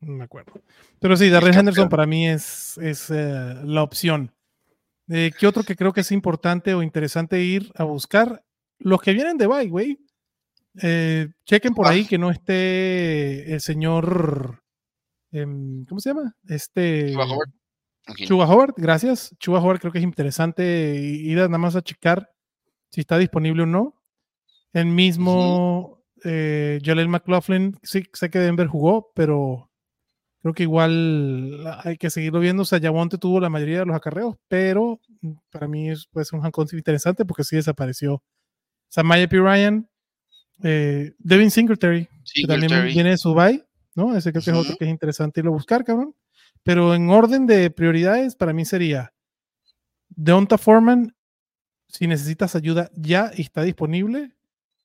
No 0.00 0.14
me 0.14 0.24
acuerdo. 0.24 0.52
Pero 1.00 1.16
sí, 1.16 1.30
Daryl 1.30 1.54
Henderson 1.54 1.88
para 1.88 2.06
mí 2.06 2.28
es, 2.28 2.76
es 2.78 3.08
eh, 3.10 3.54
la 3.64 3.82
opción. 3.82 4.32
Eh, 5.08 5.30
¿Qué 5.38 5.46
otro 5.46 5.62
que 5.62 5.76
creo 5.76 5.92
que 5.92 6.00
es 6.02 6.12
importante 6.12 6.74
o 6.74 6.82
interesante 6.82 7.40
ir 7.40 7.72
a 7.76 7.84
buscar? 7.84 8.42
Los 8.78 9.00
que 9.00 9.12
vienen 9.12 9.38
de 9.38 9.46
bye, 9.46 9.68
güey, 9.68 9.98
eh, 10.82 11.28
chequen 11.44 11.74
por 11.74 11.86
ahí 11.86 12.06
que 12.06 12.18
no 12.18 12.30
esté 12.30 13.52
el 13.52 13.60
señor, 13.60 14.62
em, 15.32 15.84
¿cómo 15.86 16.00
se 16.00 16.10
llama? 16.10 16.36
Este... 16.46 17.12
Chuba 17.12 17.24
Howard. 17.24 17.50
Chuba 18.26 18.48
Howard, 18.48 18.74
gracias. 18.76 19.34
Chuba 19.38 19.60
Howard 19.60 19.80
creo 19.80 19.92
que 19.92 19.98
es 19.98 20.04
interesante 20.04 20.96
ir 20.96 21.36
nada 21.36 21.58
más 21.58 21.76
a 21.76 21.82
checar 21.82 22.30
si 22.90 23.02
está 23.02 23.18
disponible 23.18 23.64
o 23.64 23.66
no. 23.66 23.94
El 24.72 24.86
mismo 24.86 25.98
uh 26.24 27.08
McLaughlin, 27.08 27.78
sí, 27.82 28.04
sé 28.12 28.30
que 28.30 28.38
Denver 28.38 28.66
jugó, 28.66 29.12
pero 29.14 29.70
creo 30.40 30.54
que 30.54 30.62
igual 30.64 31.64
hay 31.84 31.96
que 31.96 32.10
seguirlo 32.10 32.40
viendo. 32.40 32.62
O 32.62 32.66
sea, 32.66 32.78
Yawonte 32.78 33.18
tuvo 33.18 33.40
la 33.40 33.50
mayoría 33.50 33.80
de 33.80 33.86
los 33.86 33.96
acarreos, 33.96 34.36
pero 34.48 35.00
para 35.50 35.68
mí 35.68 35.90
es, 35.90 36.06
puede 36.06 36.24
ser 36.24 36.38
un 36.38 36.44
handcon 36.44 36.66
interesante 36.72 37.24
porque 37.24 37.44
sí 37.44 37.56
desapareció 37.56 38.22
Samaya 38.88 39.28
P. 39.28 39.38
Ryan, 39.38 39.88
eh, 40.62 41.12
Devin 41.18 41.50
Singletary, 41.50 42.08
que 42.34 42.46
también 42.46 42.86
viene 42.86 43.10
de 43.10 43.18
su 43.18 43.34
bye, 43.34 43.64
¿no? 43.94 44.16
Ese 44.16 44.32
creo 44.32 44.42
que 44.42 44.50
es 44.50 44.56
otro 44.56 44.76
que 44.76 44.84
es 44.84 44.90
interesante 44.90 45.40
irlo 45.40 45.52
a 45.52 45.54
buscar, 45.54 45.84
cabrón. 45.84 46.14
Pero 46.62 46.94
en 46.94 47.10
orden 47.10 47.46
de 47.46 47.70
prioridades, 47.70 48.34
para 48.34 48.52
mí 48.52 48.64
sería 48.64 49.12
Deonta 50.08 50.58
Foreman, 50.58 51.14
si 51.88 52.06
necesitas 52.06 52.54
ayuda 52.54 52.90
ya 52.94 53.26
está 53.36 53.62
disponible. 53.62 54.36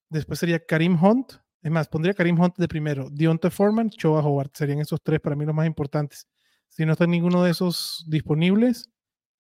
Después 0.09 0.39
sería 0.39 0.63
Karim 0.65 1.01
Hunt. 1.01 1.33
Es 1.61 1.71
más, 1.71 1.87
pondría 1.87 2.13
Karim 2.13 2.39
Hunt 2.39 2.55
de 2.57 2.67
primero. 2.67 3.09
Deonta 3.09 3.49
Foreman, 3.49 3.89
Choa 3.89 4.21
Howard. 4.21 4.51
Serían 4.53 4.79
esos 4.79 5.01
tres 5.01 5.19
para 5.19 5.35
mí 5.35 5.45
los 5.45 5.55
más 5.55 5.65
importantes. 5.65 6.27
Si 6.69 6.85
no 6.85 6.93
está 6.93 7.07
ninguno 7.07 7.43
de 7.43 7.51
esos 7.51 8.05
disponibles, 8.07 8.89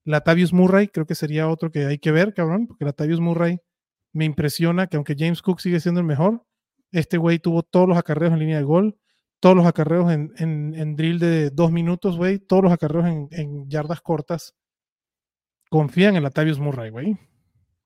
Latavius 0.05 0.53
Murray 0.53 0.87
creo 0.87 1.05
que 1.05 1.15
sería 1.15 1.47
otro 1.47 1.71
que 1.71 1.85
hay 1.85 1.97
que 1.97 2.11
ver, 2.11 2.33
cabrón, 2.33 2.67
porque 2.67 2.85
Latavius 2.85 3.19
Murray 3.19 3.59
me 4.13 4.25
impresiona 4.25 4.87
que 4.87 4.95
aunque 4.95 5.15
James 5.17 5.41
Cook 5.41 5.59
sigue 5.59 5.79
siendo 5.79 5.99
el 5.99 6.05
mejor, 6.05 6.45
este 6.91 7.17
güey 7.17 7.39
tuvo 7.39 7.63
todos 7.63 7.89
los 7.89 7.97
acarreos 7.97 8.31
en 8.33 8.39
línea 8.39 8.57
de 8.57 8.63
gol, 8.63 8.97
todos 9.39 9.55
los 9.55 9.65
acarreos 9.65 10.11
en, 10.11 10.31
en, 10.37 10.95
drill 10.95 11.19
de 11.19 11.49
dos 11.49 11.71
minutos, 11.71 12.15
güey, 12.15 12.39
todos 12.39 12.63
los 12.63 12.71
acarreos 12.71 13.05
en, 13.05 13.69
yardas 13.69 13.99
cortas, 13.99 14.55
confían 15.69 16.15
en 16.15 16.23
Latavius 16.23 16.59
Murray, 16.59 16.91
güey. 16.91 17.17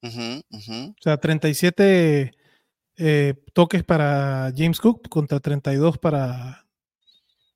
O 0.03 0.95
sea, 1.01 1.17
37 1.17 2.31
eh, 2.97 3.33
toques 3.53 3.83
para 3.83 4.51
James 4.55 4.79
Cook 4.79 5.09
contra 5.09 5.39
32 5.39 5.97
para, 5.97 6.67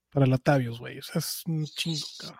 para 0.09 0.25
Latavius, 0.25 0.79
güey. 0.79 0.97
O 0.97 1.03
sea, 1.03 1.19
es 1.19 1.43
un 1.45 1.65
chingo, 1.65 2.07
cabrón. 2.17 2.39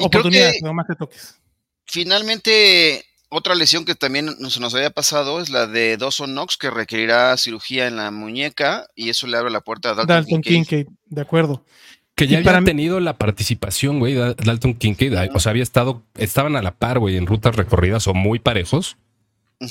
Oportunidades, 0.00 0.60
no 0.62 0.74
más 0.74 0.86
que 0.86 0.96
toques. 0.96 1.40
Finalmente, 1.86 3.04
otra 3.30 3.54
lesión 3.54 3.84
que 3.84 3.94
también 3.94 4.28
se 4.50 4.60
nos 4.60 4.74
había 4.74 4.90
pasado 4.90 5.40
es 5.40 5.50
la 5.50 5.66
de 5.66 5.96
Dawson 5.96 6.30
Knox, 6.30 6.56
que 6.56 6.70
requerirá 6.70 7.36
cirugía 7.36 7.86
en 7.86 7.96
la 7.96 8.10
muñeca 8.10 8.86
y 8.94 9.10
eso 9.10 9.26
le 9.26 9.36
abre 9.36 9.50
la 9.50 9.60
puerta 9.60 9.90
a 9.90 9.94
Dalton, 9.94 10.16
Dalton 10.16 10.42
Kincaid. 10.42 10.86
De 11.06 11.20
acuerdo. 11.20 11.64
Que 12.14 12.26
ya 12.26 12.38
había 12.38 12.64
tenido 12.64 12.98
la 12.98 13.16
participación, 13.16 14.00
güey, 14.00 14.14
Dalton 14.14 14.74
Kincaid. 14.74 15.14
O 15.34 15.40
sea, 15.40 15.50
había 15.50 15.62
estado, 15.62 16.02
estaban 16.16 16.56
a 16.56 16.62
la 16.62 16.74
par, 16.74 16.98
güey, 16.98 17.16
en 17.16 17.26
rutas 17.26 17.54
recorridas 17.54 18.08
o 18.08 18.14
muy 18.14 18.38
parejos. 18.40 18.96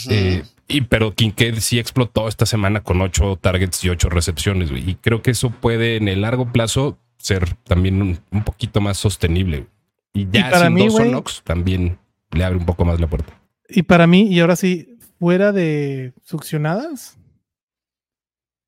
Eh, 0.10 0.44
y 0.68 0.82
pero 0.82 1.14
Kincaid 1.14 1.60
sí 1.60 1.80
explotó 1.80 2.28
esta 2.28 2.46
semana 2.46 2.82
con 2.84 3.02
ocho 3.02 3.38
targets 3.38 3.84
y 3.84 3.90
ocho 3.90 4.10
recepciones, 4.10 4.70
güey. 4.70 4.90
Y 4.90 4.96
creo 4.96 5.22
que 5.22 5.32
eso 5.32 5.50
puede 5.50 5.98
en 5.98 6.08
el 6.08 6.22
largo 6.22 6.52
plazo 6.52 6.98
ser 7.18 7.56
también 7.64 8.02
un, 8.02 8.44
poquito 8.44 8.82
más 8.82 8.98
sostenible. 8.98 9.68
Y 10.14 10.28
ya 10.30 10.52
sin 10.60 10.76
Dawson 10.76 11.10
Knox 11.10 11.42
también 11.44 11.98
le 12.32 12.44
abre 12.44 12.58
un 12.58 12.66
poco 12.66 12.86
más 12.86 13.00
la 13.00 13.08
puerta. 13.08 13.34
Y 13.69 13.83
para 13.83 14.07
mí, 14.07 14.27
y 14.27 14.39
ahora 14.39 14.55
sí, 14.55 14.97
fuera 15.19 15.51
de 15.51 16.13
succionadas, 16.24 17.17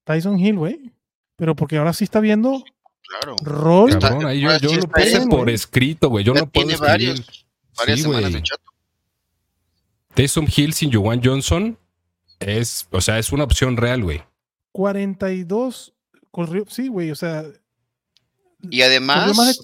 Tyson 0.03 0.39
Hill, 0.39 0.57
güey. 0.57 0.91
Pero 1.35 1.55
porque 1.55 1.77
ahora 1.77 1.93
sí 1.93 2.03
está 2.03 2.19
viendo 2.19 2.63
claro. 3.01 3.35
rol. 3.41 3.91
yo, 4.37 4.75
lo 4.75 4.87
puse 4.87 5.27
por 5.27 5.49
escrito, 5.49 6.09
güey. 6.09 6.25
Yo 6.25 6.33
no 6.33 6.49
puedo 6.49 6.69
escribir. 6.69 6.89
Varios, 6.89 7.45
varias 7.77 8.01
semanas 8.01 8.33
de 8.33 8.43
chato. 8.43 8.63
Tyson 10.13 10.47
Hill 10.53 10.73
sin 10.73 10.91
Juwan 10.91 11.21
Johnson 11.23 11.77
es, 12.39 12.87
o 12.91 12.99
sea, 12.99 13.19
es 13.19 13.31
una 13.31 13.45
opción 13.45 13.77
real, 13.77 14.03
güey. 14.03 14.21
42 14.73 15.93
corrió, 16.31 16.65
sí, 16.67 16.87
güey, 16.87 17.11
o 17.11 17.15
sea. 17.15 17.45
Y 18.61 18.81
además. 18.81 19.61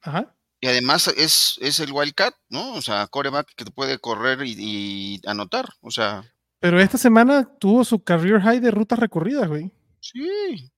ajá. 0.00 0.34
Y 0.64 0.66
además 0.66 1.08
es, 1.08 1.58
es 1.60 1.78
el 1.80 1.92
Wildcat, 1.92 2.34
¿no? 2.48 2.72
O 2.72 2.80
sea, 2.80 3.06
coreback 3.08 3.54
que 3.54 3.66
puede 3.66 3.98
correr 3.98 4.38
y, 4.46 5.20
anotar, 5.26 5.68
o 5.82 5.90
sea. 5.90 6.24
Pero 6.58 6.80
esta 6.80 6.96
semana 6.96 7.46
tuvo 7.60 7.84
su 7.84 8.02
career 8.02 8.40
high 8.40 8.60
de 8.60 8.70
rutas 8.70 8.98
recorridas, 8.98 9.46
güey. 9.46 9.70
Sí. 10.00 10.72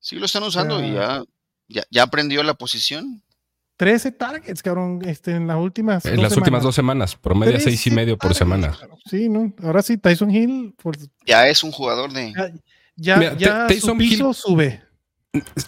Sí 0.00 0.16
lo 0.16 0.26
están 0.26 0.42
usando 0.42 0.84
y 0.84 0.92
ya, 0.92 1.22
ya, 1.88 2.02
aprendió 2.02 2.42
la 2.42 2.54
posición. 2.54 3.22
13 3.76 4.10
targets, 4.10 4.60
cabrón, 4.60 5.02
este, 5.04 5.36
en 5.36 5.46
las 5.46 5.56
últimas. 5.58 6.04
En 6.06 6.20
las 6.20 6.36
últimas 6.36 6.64
dos 6.64 6.74
semanas, 6.74 7.14
promedio 7.14 7.60
seis 7.60 7.86
y 7.86 7.92
medio 7.92 8.18
por 8.18 8.34
semana. 8.34 8.76
Sí, 9.08 9.28
¿no? 9.28 9.54
Ahora 9.62 9.82
sí, 9.82 9.98
Tyson 9.98 10.32
Hill. 10.32 10.74
Ya 11.24 11.46
es 11.46 11.62
un 11.62 11.70
jugador 11.70 12.12
de. 12.12 12.32
Ya, 12.96 13.36
ya, 13.36 13.68
su 13.68 13.96
piso 13.96 14.32
sube. 14.34 14.82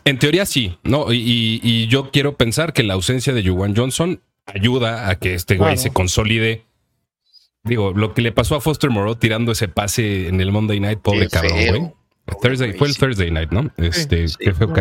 En 0.04 0.18
teoría 0.18 0.46
sí, 0.46 0.78
¿no? 0.84 1.06
Y, 1.12 1.86
yo 1.88 2.10
quiero 2.10 2.36
pensar 2.36 2.72
que 2.72 2.82
la 2.82 2.94
ausencia 2.94 3.32
de 3.32 3.46
Juwan 3.46 3.74
Johnson 3.76 4.20
ayuda 4.46 5.08
a 5.08 5.16
que 5.16 5.34
este 5.34 5.56
güey 5.56 5.76
se 5.76 5.90
consolide. 5.90 6.64
Digo, 7.64 7.92
lo 7.92 8.14
que 8.14 8.22
le 8.22 8.30
pasó 8.30 8.54
a 8.54 8.60
Foster 8.60 8.90
Moreau 8.90 9.16
tirando 9.16 9.52
ese 9.52 9.66
pase 9.66 10.28
en 10.28 10.40
el 10.40 10.52
Monday 10.52 10.78
Night, 10.78 11.00
pobre 11.00 11.28
cabrón, 11.28 11.58
güey. 11.68 11.92
Thursday, 12.42 12.72
fue 12.72 12.88
el 12.88 12.96
Thursday 12.96 13.30
night, 13.30 13.50
¿no? 13.52 13.70
Este, 13.76 14.26
qué 14.38 14.52
feo 14.52 14.72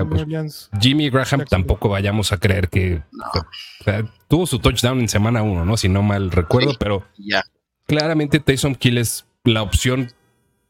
Jimmy 0.82 1.10
Graham 1.10 1.46
tampoco 1.48 1.90
vayamos 1.90 2.32
a 2.32 2.38
creer 2.38 2.70
que 2.70 3.04
tuvo 4.28 4.48
su 4.48 4.60
touchdown 4.60 5.00
en 5.00 5.08
semana 5.08 5.44
uno, 5.44 5.64
¿no? 5.64 5.78
Si 5.78 5.88
no 5.88 6.02
mal 6.02 6.32
recuerdo, 6.32 6.74
pero 6.80 7.04
claramente 7.86 8.40
Taysom 8.40 8.76
Kill 8.76 8.98
es 8.98 9.26
la 9.44 9.62
opción 9.62 10.12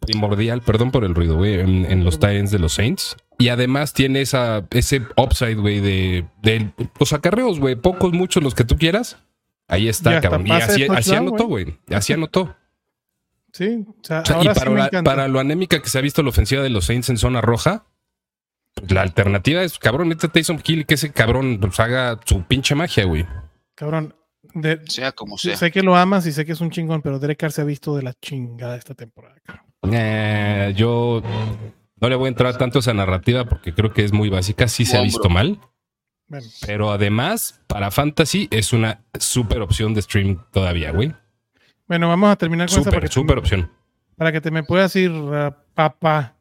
primordial, 0.01 0.61
perdón 0.61 0.91
por 0.91 1.05
el 1.05 1.15
ruido, 1.15 1.37
güey, 1.37 1.59
en, 1.59 2.03
los 2.03 2.19
Titans 2.19 2.51
de 2.51 2.59
los 2.59 2.73
Saints. 2.73 3.15
Y 3.37 3.49
además 3.49 3.93
tiene 3.93 4.21
esa, 4.21 4.65
ese 4.71 5.01
upside, 5.17 5.55
güey, 5.55 5.81
de, 5.81 6.25
de, 6.41 6.71
los 6.99 7.13
acarreos, 7.13 7.59
güey. 7.59 7.75
Pocos, 7.75 8.13
muchos, 8.13 8.41
los 8.41 8.55
que 8.55 8.63
tú 8.63 8.77
quieras. 8.77 9.17
Ahí 9.67 9.89
está, 9.89 10.21
cabrón. 10.21 10.47
Y 10.47 10.51
así, 10.51 11.13
anotó, 11.13 11.45
güey. 11.45 11.77
Así 11.89 12.13
anotó. 12.13 12.55
Sí, 13.51 13.85
o 13.87 13.95
sea, 14.03 14.23
y 14.41 14.47
para, 14.49 15.03
para, 15.03 15.27
lo 15.27 15.39
anémica 15.39 15.81
que 15.81 15.89
se 15.89 15.97
ha 15.97 16.01
visto 16.01 16.21
la 16.21 16.29
ofensiva 16.29 16.61
de 16.61 16.69
los 16.69 16.85
Saints 16.85 17.09
en 17.09 17.17
zona 17.17 17.39
roja, 17.39 17.85
pues 18.73 18.91
la 18.91 19.01
alternativa 19.01 19.63
es, 19.63 19.79
cabrón, 19.79 20.09
mete 20.09 20.27
a 20.27 20.29
Taysom 20.29 20.59
Hill 20.65 20.85
que 20.85 20.95
ese 20.95 21.11
cabrón 21.11 21.59
pues, 21.61 21.79
haga 21.79 22.19
su 22.25 22.43
pinche 22.43 22.75
magia, 22.75 23.05
güey. 23.05 23.25
Cabrón, 23.73 24.13
sea 24.87 25.13
como 25.13 25.37
sea. 25.37 25.55
Sé 25.55 25.71
que 25.71 25.83
lo 25.83 25.95
amas 25.95 26.25
y 26.25 26.33
sé 26.33 26.45
que 26.45 26.51
es 26.51 26.61
un 26.61 26.69
chingón, 26.69 27.01
pero 27.01 27.17
Derek 27.17 27.39
Carr 27.39 27.51
se 27.53 27.61
ha 27.61 27.65
visto 27.65 27.95
de 27.95 28.03
la 28.03 28.13
chingada 28.13 28.75
esta 28.75 28.93
temporada. 28.93 29.35
Eh, 29.89 30.73
yo 30.75 31.21
no 32.01 32.09
le 32.09 32.15
voy 32.15 32.25
a 32.25 32.29
entrar 32.29 32.57
tanto 32.57 32.79
a 32.79 32.81
esa 32.81 32.93
narrativa 32.93 33.45
porque 33.45 33.73
creo 33.73 33.93
que 33.93 34.03
es 34.03 34.11
muy 34.11 34.29
básica. 34.29 34.67
Sí 34.67 34.85
se 34.85 34.97
ha 34.97 35.01
visto 35.01 35.29
mal. 35.29 35.59
Pero 36.65 36.91
además, 36.91 37.61
para 37.67 37.91
Fantasy 37.91 38.47
es 38.51 38.73
una 38.73 39.03
super 39.19 39.61
opción 39.61 39.93
de 39.93 40.01
stream 40.01 40.43
todavía, 40.51 40.91
güey. 40.91 41.13
Bueno, 41.87 42.09
vamos 42.09 42.29
a 42.29 42.35
terminar 42.35 42.69
con 42.69 42.83
super, 42.83 43.07
Super 43.09 43.37
opción. 43.37 43.71
Para 44.17 44.31
que 44.31 44.41
te 44.41 44.49
me 44.49 44.63
puedas 44.63 44.95
ir, 44.95 45.11
uh, 45.11 45.53
papá. 45.73 46.35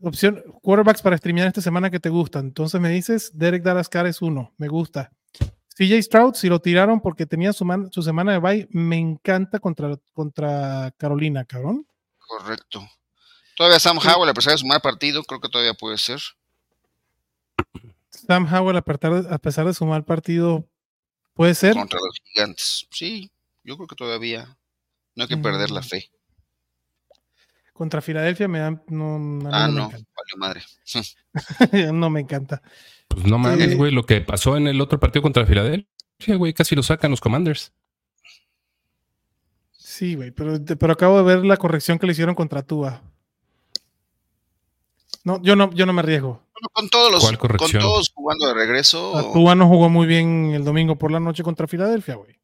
Opción, 0.00 0.42
quarterbacks 0.62 1.02
para 1.02 1.16
streamear 1.16 1.48
esta 1.48 1.60
semana 1.60 1.90
que 1.90 2.00
te 2.00 2.08
gustan. 2.08 2.46
Entonces 2.46 2.80
me 2.80 2.88
dices, 2.88 3.30
Derek 3.34 3.62
Dallas 3.62 3.88
Carr 3.88 4.06
es 4.06 4.22
uno. 4.22 4.52
Me 4.56 4.68
gusta. 4.68 5.10
CJ 5.76 6.02
Stroud, 6.02 6.34
si 6.34 6.48
lo 6.48 6.60
tiraron 6.60 7.00
porque 7.00 7.26
tenía 7.26 7.52
su, 7.52 7.66
su 7.90 8.02
semana 8.02 8.32
de 8.32 8.38
bye, 8.38 8.68
me 8.70 8.96
encanta 8.96 9.58
contra, 9.58 9.96
contra 10.12 10.92
Carolina, 10.96 11.44
cabrón. 11.44 11.86
Correcto. 12.18 12.80
Todavía 13.56 13.80
Sam 13.80 13.98
Howell, 13.98 14.28
a 14.28 14.34
pesar 14.34 14.52
de 14.52 14.58
sumar 14.58 14.82
partido, 14.82 15.24
creo 15.24 15.40
que 15.40 15.48
todavía 15.48 15.72
puede 15.72 15.96
ser. 15.96 16.20
Sam 18.10 18.46
Howell, 18.52 18.76
a 18.76 18.82
pesar 19.38 19.66
de, 19.66 19.74
sumar 19.74 20.04
partido, 20.04 20.68
puede 21.32 21.54
ser. 21.54 21.72
Contra 21.72 21.98
los 21.98 22.20
gigantes. 22.22 22.86
Sí, 22.90 23.30
yo 23.64 23.76
creo 23.76 23.88
que 23.88 23.96
todavía 23.96 24.58
no 25.14 25.22
hay 25.22 25.28
que 25.28 25.38
perder 25.38 25.70
la 25.70 25.80
mm. 25.80 25.84
fe. 25.84 26.10
Contra 27.72 28.02
Filadelfia 28.02 28.46
me 28.46 28.58
dan. 28.58 28.82
No, 28.88 29.16
ah, 29.50 29.68
no, 29.68 29.88
vale 29.88 30.04
madre. 30.36 30.62
no 31.92 32.10
me 32.10 32.20
encanta. 32.20 32.60
Pues 33.08 33.24
no 33.24 33.38
mames, 33.38 33.74
güey, 33.74 33.90
lo 33.90 34.04
que 34.04 34.20
pasó 34.20 34.58
en 34.58 34.66
el 34.66 34.82
otro 34.82 35.00
partido 35.00 35.22
contra 35.22 35.46
Filadelfia, 35.46 36.36
güey, 36.36 36.52
casi 36.52 36.74
lo 36.74 36.82
sacan 36.82 37.10
los 37.10 37.20
Commanders. 37.22 37.72
Sí, 39.72 40.14
güey, 40.14 40.30
pero, 40.30 40.62
pero 40.78 40.92
acabo 40.92 41.16
de 41.16 41.24
ver 41.24 41.46
la 41.46 41.56
corrección 41.56 41.98
que 41.98 42.06
le 42.06 42.12
hicieron 42.12 42.34
contra 42.34 42.62
Tua. 42.62 43.02
No, 45.24 45.40
yo 45.42 45.56
no, 45.56 45.70
yo 45.72 45.86
no 45.86 45.92
me 45.92 46.00
arriesgo. 46.00 46.42
con 46.72 46.88
todos 46.88 47.12
los, 47.12 47.36
con 47.36 47.70
todos 47.72 48.10
jugando 48.14 48.48
de 48.48 48.54
regreso. 48.54 49.30
Tua 49.32 49.54
no 49.54 49.68
jugó 49.68 49.88
muy 49.88 50.06
bien 50.06 50.52
el 50.54 50.64
domingo 50.64 50.96
por 50.96 51.10
la 51.10 51.20
noche 51.20 51.42
contra 51.42 51.66
Filadelfia, 51.66 52.14
güey. 52.16 52.36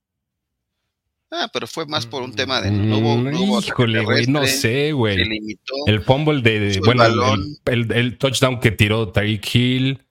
Ah, 1.35 1.49
pero 1.51 1.67
fue 1.67 1.87
más 1.87 2.05
por 2.05 2.23
un 2.23 2.35
tema 2.35 2.61
de 2.61 2.71
no 2.71 2.99
hubo, 2.99 3.17
no 3.17 3.61
Híjole, 3.61 4.05
güey, 4.05 4.27
no 4.27 4.47
sé, 4.47 4.93
güey. 4.93 5.17
El 5.87 6.03
fumble 6.03 6.43
de, 6.43 6.79
bueno, 6.85 7.05
el, 7.65 7.91
el, 7.91 8.19
touchdown 8.19 8.61
que 8.61 8.71
tiró 8.71 9.09
Tyreek 9.09 9.55
Hill, 9.55 10.05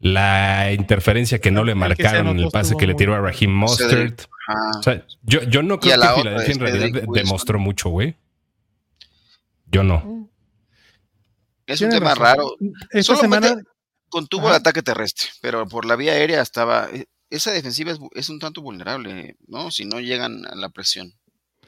la 0.00 0.72
interferencia 0.72 1.40
que 1.40 1.52
no 1.52 1.62
le 1.62 1.76
marcaron 1.76 2.26
en 2.26 2.40
el 2.40 2.50
pase 2.50 2.76
que 2.76 2.88
le 2.88 2.94
tiró 2.94 3.14
a 3.14 3.20
Raheem 3.20 3.54
Mustard. 3.54 4.14
O 4.78 4.82
sea, 4.82 5.06
yo, 5.22 5.44
yo 5.44 5.62
no 5.62 5.78
creo 5.78 5.94
que 5.94 6.20
Filadelfia 6.22 6.54
en 6.54 6.60
realidad 6.60 7.02
demostró 7.14 7.60
mucho, 7.60 7.90
güey. 7.90 8.16
Yo 9.70 9.84
no. 9.84 10.23
Es 11.66 11.80
un 11.80 11.90
tema 11.90 12.14
raro. 12.14 12.56
Esta 12.90 13.16
semana 13.16 13.56
contuvo 14.08 14.48
el 14.48 14.54
ataque 14.54 14.82
terrestre, 14.82 15.28
pero 15.40 15.66
por 15.66 15.84
la 15.84 15.96
vía 15.96 16.12
aérea 16.12 16.42
estaba. 16.42 16.88
E, 16.90 17.06
esa 17.30 17.50
defensiva 17.50 17.92
es, 18.14 18.28
un 18.28 18.38
tanto 18.38 18.62
vulnerable, 18.62 19.36
¿no? 19.48 19.70
Si 19.70 19.84
no 19.84 19.98
llegan 20.00 20.46
a 20.46 20.54
la 20.54 20.68
presión. 20.68 21.12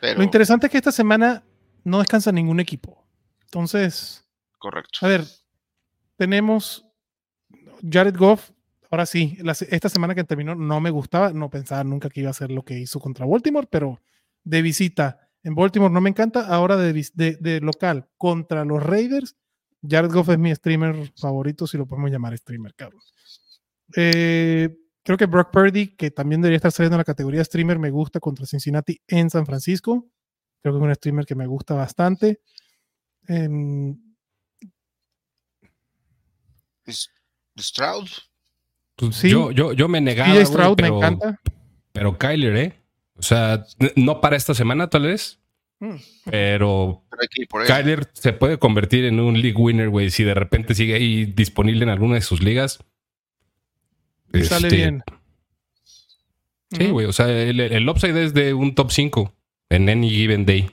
Pero... 0.01 0.19
Lo 0.19 0.25
interesante 0.25 0.67
es 0.67 0.73
que 0.73 0.79
esta 0.79 0.93
semana 0.93 1.45
no 1.83 1.99
descansa 1.99 2.31
ningún 2.31 2.61
equipo. 2.61 3.05
Entonces. 3.43 4.25
Correcto. 4.59 4.99
A 5.03 5.09
ver, 5.09 5.25
tenemos 6.17 6.85
Jared 7.89 8.17
Goff, 8.17 8.51
ahora 8.91 9.07
sí, 9.07 9.39
esta 9.71 9.89
semana 9.89 10.15
que 10.15 10.25
terminó 10.25 10.55
no 10.55 10.81
me 10.81 10.91
gustaba, 10.91 11.33
no 11.33 11.51
pensaba 11.51 11.85
nunca 11.85 12.09
que 12.09 12.21
iba 12.21 12.29
a 12.29 12.31
hacer 12.31 12.51
lo 12.51 12.65
que 12.65 12.79
hizo 12.79 13.01
contra 13.01 13.27
Baltimore, 13.27 13.67
pero 13.71 14.01
de 14.45 14.63
visita 14.63 15.29
en 15.43 15.55
Baltimore 15.55 15.93
no 15.93 16.01
me 16.01 16.11
encanta, 16.11 16.47
ahora 16.49 16.77
de, 16.77 17.61
local 17.63 18.09
contra 18.17 18.65
los 18.65 18.83
Raiders, 18.83 19.37
Jared 19.89 20.13
Goff 20.13 20.29
es 20.31 20.39
mi 20.39 20.55
streamer 20.55 21.13
favorito, 21.17 21.67
si 21.67 21.77
lo 21.77 21.87
podemos 21.87 22.11
llamar 22.11 22.37
streamer, 22.37 22.75
Carlos. 22.75 23.15
Eh, 23.97 24.77
creo 25.03 25.17
que 25.17 25.27
Brock 25.27 25.51
Purdy, 25.51 25.97
que 25.97 26.11
también 26.11 26.41
debería 26.41 26.57
estar 26.57 26.73
saliendo 26.73 26.97
en 26.97 26.99
la 26.99 27.05
categoría 27.05 27.45
streamer, 27.45 27.79
me 27.79 27.91
gusta 27.91 28.21
contra 28.21 28.47
Cincinnati 28.47 29.01
en 29.07 29.31
San 29.31 29.47
Francisco. 29.47 30.07
Creo 30.63 30.75
que 30.75 30.79
es 30.79 30.85
un 30.85 30.95
streamer 30.95 31.27
que 31.27 31.35
me 31.35 31.47
gusta 31.47 31.75
bastante. 31.75 32.41
Stroud. 37.59 38.09
Pues 38.97 39.23
yo, 39.23 39.51
yo, 39.51 39.73
yo 39.73 39.89
me 39.89 40.01
negaba. 40.01 40.45
Stroud 40.45 40.81
me 40.81 40.89
encanta. 40.89 41.41
Pero 41.93 42.19
Kyler, 42.19 42.57
¿eh? 42.57 42.83
O 43.19 43.23
sea, 43.23 43.65
no 43.95 44.21
para 44.21 44.37
esta 44.37 44.55
semana, 44.55 44.89
tal 44.89 45.03
vez. 45.03 45.39
Mm. 45.79 45.97
Pero, 46.31 47.05
Kyler 47.67 48.09
se 48.15 48.33
puede 48.33 48.59
convertir 48.59 49.05
en 49.05 49.21
un 49.21 49.41
league 49.41 49.57
winner, 49.57 49.89
güey, 49.89 50.11
si 50.11 50.25
de 50.25 50.35
repente 50.35 50.75
sigue 50.75 50.95
ahí 50.95 51.27
disponible 51.27 51.83
en 51.83 51.91
alguna 51.91 52.15
de 52.15 52.23
sus 52.23 52.43
ligas. 52.43 52.79
Sale 54.33 54.69
este, 54.69 54.77
bien. 54.77 55.03
Sí, 56.71 56.91
güey. 56.91 57.07
O 57.07 57.13
sea, 57.13 57.29
el, 57.29 57.61
el, 57.61 57.89
upside 57.89 58.25
es 58.25 58.35
de 58.35 58.55
un 58.55 58.75
top 58.75 58.91
5 58.91 59.33
en 59.71 59.89
any 59.89 60.11
given 60.11 60.45
day. 60.47 60.71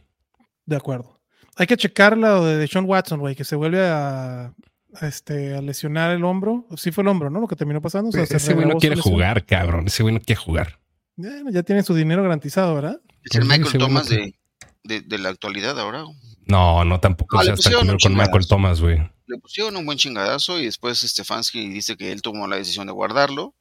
De 0.65 0.75
acuerdo. 0.75 1.21
Hay 1.55 1.67
que 1.67 1.77
checar 1.77 2.17
lo 2.17 2.45
de 2.45 2.67
Sean 2.67 2.85
Watson, 2.85 3.19
güey, 3.19 3.35
que 3.35 3.43
se 3.43 3.55
vuelve 3.55 3.85
a, 3.85 4.53
este, 5.01 5.55
a 5.55 5.61
lesionar 5.61 6.11
el 6.11 6.23
hombro. 6.23 6.67
Sí 6.77 6.91
fue 6.91 7.03
el 7.03 7.09
hombro, 7.09 7.29
¿no? 7.29 7.41
Lo 7.41 7.47
que 7.47 7.55
terminó 7.55 7.81
pasando. 7.81 8.09
ese 8.17 8.53
güey 8.53 8.67
no 8.67 8.77
quiere 8.77 8.95
jugar, 8.95 9.45
cabrón. 9.45 9.87
Ese 9.87 10.01
güey 10.03 10.15
no 10.15 10.21
quiere 10.21 10.41
jugar. 10.41 10.79
ya 11.15 11.63
tiene 11.63 11.83
su 11.83 11.93
dinero 11.93 12.23
garantizado, 12.23 12.73
¿verdad? 12.73 12.99
Es 13.23 13.35
el 13.35 13.45
Michael 13.45 13.77
Thomas 13.77 14.09
de, 14.09 14.35
de, 14.83 15.17
la 15.17 15.29
actualidad 15.29 15.79
ahora. 15.79 16.05
No, 16.45 16.83
no, 16.83 16.99
tampoco 16.99 17.39
ah, 17.39 17.43
se 17.55 17.73
con, 17.73 17.97
con 17.97 18.15
Michael 18.15 18.47
Thomas, 18.47 18.81
güey. 18.81 18.97
Le 19.27 19.37
pusieron 19.37 19.75
un 19.77 19.85
buen 19.85 19.97
chingadazo 19.97 20.59
y 20.59 20.65
después 20.65 20.99
Stefanski 20.99 21.69
dice 21.69 21.95
que 21.95 22.11
él 22.11 22.21
tomó 22.21 22.47
la 22.47 22.57
decisión 22.57 22.87
de 22.87 22.93
guardarlo. 22.93 23.53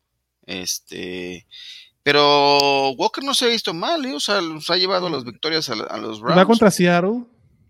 Este, 0.45 1.47
pero 2.03 2.91
Walker 2.91 3.23
no 3.23 3.35
se 3.35 3.45
ha 3.45 3.49
visto 3.49 3.73
mal, 3.73 4.05
¿eh? 4.05 4.15
o 4.15 4.21
sea, 4.21 4.41
los 4.41 4.69
ha 4.71 4.77
llevado 4.77 5.09
las 5.09 5.25
victorias 5.25 5.69
a, 5.71 5.97
los 5.99 6.21
Browns. 6.21 6.39
Va 6.39 6.47
contra 6.47 6.71
Seattle. 6.71 7.25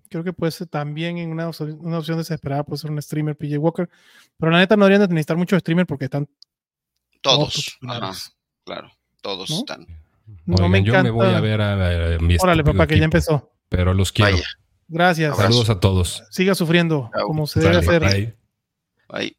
Creo 0.09 0.25
que 0.25 0.33
puede 0.33 0.53
ser 0.53 0.69
también 0.69 1.19
en 1.19 1.31
una, 1.31 1.51
una, 1.81 1.99
opción 1.99 2.19
desesperada, 2.19 2.65
puede 2.65 2.79
ser 2.79 2.91
un 2.91 3.01
streamer 3.01 3.37
PJ 3.37 3.59
Walker. 3.59 3.89
Pero 4.39 4.53
la 4.53 4.59
neta 4.59 4.77
no 4.77 4.85
deberían 4.85 5.09
de 5.09 5.15
necesitar 5.15 5.37
mucho 5.37 5.59
streamer 5.59 5.87
porque 5.87 6.07
están 6.07 6.29
todos. 7.21 7.79
claro, 8.65 8.91
todos 9.21 9.51
están. 9.51 9.87
No 10.45 10.69
me 10.69 10.83
yo 10.83 11.03
me 11.03 11.11
voy 11.11 11.29
a 11.29 11.41
ver 11.41 11.61
a, 11.61 12.19
mi 12.21 12.37
Órale, 12.41 12.65
papá, 12.65 12.87
que 12.87 12.99
ya 12.99 13.05
empezó. 13.05 13.53
Pero 13.69 13.95
los 13.95 14.13
quiero. 14.13 14.37
Gracias. 14.89 15.37
Saludos 15.37 15.71
a 15.71 15.81
todos. 15.81 16.23
Siga 16.31 16.55
sufriendo, 16.55 17.11
como 17.27 17.47
se 17.47 17.61
debe 17.61 17.77
hacer. 17.79 18.37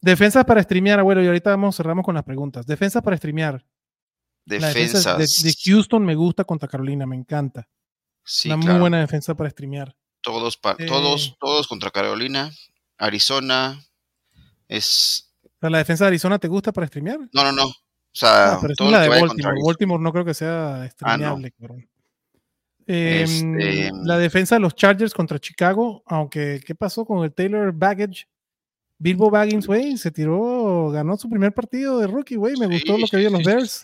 Defensas 0.01 0.45
para 0.45 0.61
streamear, 0.61 0.99
abuelo, 0.99 1.23
y 1.23 1.27
ahorita 1.27 1.51
vamos, 1.51 1.75
cerramos 1.75 2.05
con 2.05 2.15
las 2.15 2.23
preguntas. 2.23 2.65
Defensas 2.65 3.01
para 3.01 3.17
streamear. 3.17 3.65
Defensas. 4.45 5.43
de, 5.43 5.55
Houston 5.65 6.05
me 6.05 6.15
gusta 6.15 6.43
contra 6.43 6.67
Carolina, 6.67 7.05
me 7.05 7.15
encanta. 7.15 7.67
Una 8.45 8.57
muy 8.57 8.79
buena 8.79 8.99
defensa 8.99 9.35
para 9.35 9.49
streamear. 9.49 9.95
Todos, 10.21 10.59
eh, 10.79 10.85
todos, 10.85 11.35
todos 11.39 11.67
contra 11.67 11.91
Carolina. 11.91 12.51
Arizona 12.97 13.83
es. 14.67 15.33
¿La 15.59 15.77
defensa 15.77 16.05
de 16.05 16.09
Arizona 16.09 16.39
te 16.39 16.47
gusta 16.47 16.71
para 16.71 16.87
streamear? 16.87 17.19
No, 17.31 17.43
no, 17.43 17.51
no. 17.51 17.71
O 18.13 18.15
sea, 18.15 18.53
ah, 18.53 18.59
pero 18.61 18.73
es 18.73 18.91
la 18.91 19.01
de 19.01 19.09
Baltimore. 19.09 19.59
Baltimore 19.65 20.03
no 20.03 20.11
creo 20.11 20.23
que 20.25 20.35
sea 20.35 20.83
ah, 20.83 20.89
streameable, 20.89 21.51
em, 22.85 23.59
este, 23.59 23.89
La 24.03 24.19
defensa 24.19 24.55
de 24.55 24.61
los 24.61 24.75
Chargers 24.75 25.13
contra 25.13 25.39
Chicago, 25.39 26.03
aunque 26.05 26.61
¿qué 26.63 26.75
pasó 26.75 27.05
con 27.05 27.23
el 27.23 27.33
Taylor 27.33 27.73
Baggage? 27.73 28.27
Bilbo 28.99 29.31
Baggins, 29.31 29.65
güey, 29.65 29.97
se 29.97 30.11
tiró, 30.11 30.89
ganó 30.91 31.17
su 31.17 31.27
primer 31.27 31.53
partido 31.53 31.99
de 31.99 32.07
rookie, 32.07 32.35
güey. 32.35 32.55
Me 32.57 32.67
gustó 32.67 32.97
lo 32.97 33.07
que 33.07 33.17
vio 33.17 33.31
los 33.31 33.43
Bears. 33.43 33.83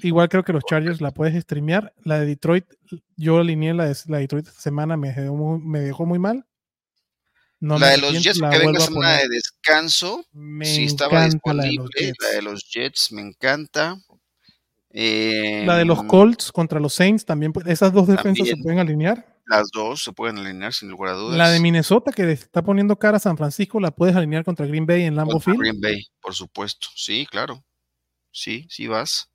Igual 0.00 0.28
creo 0.28 0.44
que 0.44 0.52
los 0.52 0.64
Chargers 0.64 1.00
la 1.00 1.12
puedes 1.12 1.40
streamear. 1.42 1.94
La 2.04 2.18
de 2.18 2.26
Detroit, 2.26 2.66
yo 3.16 3.38
alineé 3.38 3.72
la 3.72 3.86
de, 3.86 3.96
la 4.06 4.18
Detroit 4.18 4.48
esta 4.48 4.60
semana, 4.60 4.96
me 4.96 5.12
dejó 5.12 5.34
muy, 5.34 5.60
me 5.60 5.80
dejó 5.80 6.06
muy 6.06 6.18
mal. 6.18 6.44
No 7.60 7.78
la 7.78 7.88
de 7.88 7.98
los 7.98 8.22
Jets, 8.22 8.40
que 8.40 8.58
venga 8.58 8.80
semana 8.80 9.16
de 9.18 9.28
descanso, 9.28 10.24
me 10.32 10.64
sí 10.64 10.84
estaba 10.84 11.24
disponible. 11.24 12.14
La 12.20 12.28
de, 12.28 12.42
los 12.42 12.64
Jets 12.70 13.10
me 13.10 13.20
encanta. 13.22 14.00
la 14.92 15.76
de 15.76 15.84
los 15.84 15.98
em, 15.98 16.06
Colts 16.06 16.52
contra 16.52 16.78
los 16.78 16.94
Saints 16.94 17.24
también, 17.24 17.52
esas 17.66 17.92
dos 17.92 18.06
defensas 18.06 18.46
se 18.46 18.56
pueden 18.56 18.78
alinear. 18.78 19.38
Las 19.46 19.70
dos 19.72 20.04
se 20.04 20.12
pueden 20.12 20.38
alinear 20.38 20.72
sin 20.72 20.90
lugar 20.90 21.14
a 21.14 21.16
dudas. 21.16 21.36
La 21.36 21.50
de 21.50 21.58
Minnesota 21.58 22.12
que 22.12 22.30
está 22.30 22.62
poniendo 22.62 22.98
cara 22.98 23.16
a 23.16 23.20
San 23.20 23.36
Francisco, 23.36 23.80
la 23.80 23.90
puedes 23.90 24.14
alinear 24.14 24.44
contra 24.44 24.66
Green 24.66 24.86
Bay 24.86 25.04
en 25.04 25.16
Lambeau 25.16 25.40
Field. 25.40 25.58
Green 25.58 25.80
Bay, 25.80 26.06
por 26.20 26.34
supuesto. 26.34 26.88
Sí, 26.94 27.26
claro. 27.28 27.64
Sí, 28.30 28.66
sí 28.68 28.86
vas. 28.86 29.30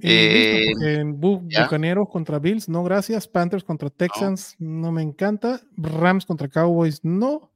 Eh, 0.00 0.64
en 0.80 1.18
Bucaneros 1.18 2.08
contra 2.08 2.38
Bills, 2.38 2.68
no 2.68 2.84
gracias. 2.84 3.26
Panthers 3.26 3.64
contra 3.64 3.90
Texans, 3.90 4.54
no. 4.58 4.92
me 4.92 5.02
encanta. 5.02 5.60
Rams 5.76 6.24
contra 6.24 6.48
Cowboys, 6.48 7.04
no. 7.04 7.52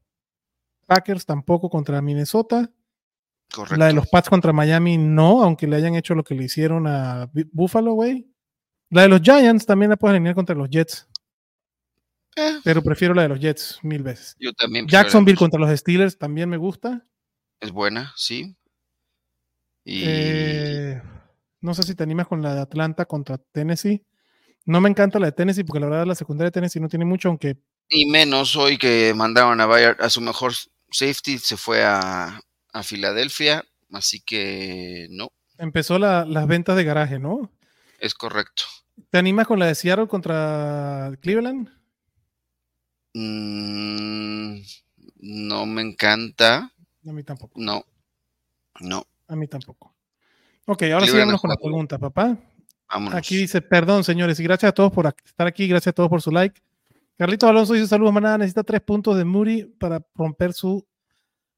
Packers 0.87 1.25
tampoco 1.25 1.71
contra 1.71 2.03
Minnesota. 2.03 2.71
Correcto. 3.53 3.77
La 3.77 3.87
de 3.87 3.93
los 3.93 4.09
Pats 4.09 4.29
contra 4.29 4.53
Miami, 4.53 4.97
no, 4.97 5.43
aunque 5.43 5.67
le 5.67 5.77
hayan 5.77 5.95
hecho 5.95 6.15
lo 6.15 6.25
que 6.25 6.35
le 6.35 6.45
hicieron 6.45 6.87
a 6.87 7.31
Buffalo, 7.53 7.93
güey. 7.93 8.27
La 8.91 9.03
de 9.03 9.09
los 9.09 9.21
Giants 9.21 9.67
también 9.67 9.91
la 9.91 9.97
puedes 9.97 10.15
alinear 10.15 10.35
contra 10.35 10.55
los 10.55 10.69
Jets. 10.69 11.09
Eh. 12.37 12.61
Pero 12.65 12.83
prefiero 12.83 13.15
la 13.15 13.23
de 13.23 13.29
los 13.29 13.41
Jets 13.41 13.79
mil 13.83 14.03
veces. 14.03 14.37
Yo 14.41 14.53
también. 14.55 14.87
Jacksonville 14.87 15.39
contra 15.39 15.61
los 15.61 15.79
Steelers 15.79 16.19
también 16.19 16.49
me 16.49 16.57
gusta. 16.57 17.07
Es 17.61 17.71
buena, 17.71 18.13
sí. 18.17 18.57
Y... 19.85 20.03
Eh, 20.05 21.03
no 21.63 21.75
sé 21.75 21.85
si 21.85 21.95
te 21.95 22.03
animas 22.03 22.27
con 22.27 22.43
la 22.43 22.55
de 22.55 22.61
Atlanta 22.61 23.07
contra 23.07 23.39
Tennessee. 23.39 24.05
No 24.65 24.81
me 24.81 24.89
encanta 24.89 25.19
la 25.19 25.27
de 25.27 25.33
Tennessee 25.33 25.65
porque 25.65 25.81
la 25.81 25.89
verdad 25.89 26.07
la 26.07 26.15
secundaria 26.15 26.49
de 26.49 26.53
Tennessee 26.53 26.81
no 26.81 26.89
tiene 26.89 27.05
mucho, 27.05 27.29
aunque. 27.29 27.57
Y 27.89 28.07
menos 28.07 28.57
hoy 28.57 28.79
que 28.79 29.15
mandaron 29.15 29.61
a 29.61 29.67
Bayard 29.67 30.03
a 30.03 30.11
su 30.11 30.21
mejor 30.21 30.53
safety, 30.91 31.39
se 31.39 31.57
fue 31.57 31.83
a, 31.85 32.41
Filadelfia, 32.83 33.65
así 33.93 34.21
que 34.21 35.07
no. 35.11 35.29
Empezó 35.59 35.99
las 35.99 36.47
ventas 36.47 36.75
de 36.75 36.85
garaje, 36.85 37.19
¿no? 37.19 37.53
Es 37.99 38.15
correcto. 38.15 38.65
¿Te 39.11 39.19
animas 39.19 39.47
con 39.47 39.59
la 39.59 39.67
de 39.67 39.75
Seattle 39.75 40.09
contra 40.09 41.13
Cleveland? 41.21 41.69
Mm, 43.15 44.63
no 45.19 45.67
me 45.67 45.83
encanta. 45.83 46.73
A 47.07 47.13
mí 47.13 47.23
tampoco. 47.23 47.61
No. 47.61 47.85
No. 48.81 49.07
A 49.29 49.37
mí 49.37 49.47
tampoco. 49.49 49.92
Ok, 50.67 50.83
ahora 50.93 51.07
sí 51.07 51.13
con 51.41 51.51
la 51.51 51.57
pregunta, 51.57 51.99
papá. 51.99 52.39
Aquí 53.13 53.37
dice, 53.37 53.63
perdón, 53.63 54.05
señores, 54.05 54.39
y 54.39 54.43
gracias 54.43 54.71
a 54.71 54.73
todos 54.73 54.93
por 54.93 55.13
estar 55.25 55.47
aquí, 55.47 55.67
gracias 55.67 55.93
a 55.93 55.95
todos 55.95 56.11
por 56.11 56.21
su 56.21 56.31
like. 56.31 56.61
Carlito 57.17 57.49
Alonso 57.49 57.73
dice, 57.73 57.87
saludos, 57.87 58.13
manada, 58.13 58.39
necesita 58.39 58.63
tres 58.63 58.81
puntos 58.83 59.17
de 59.17 59.25
Muri 59.25 59.65
para 59.79 60.05
romper 60.15 60.53
su 60.53 60.87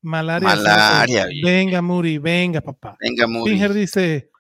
malaria. 0.01 0.49
Malaria. 0.49 1.27
Venga, 1.43 1.83
Muri, 1.83 2.19
venga, 2.19 2.61
papá. 2.61 2.97
Venga, 3.01 3.27
Muri. 3.27 3.53
Finger 3.53 3.73
dice, 3.73 4.31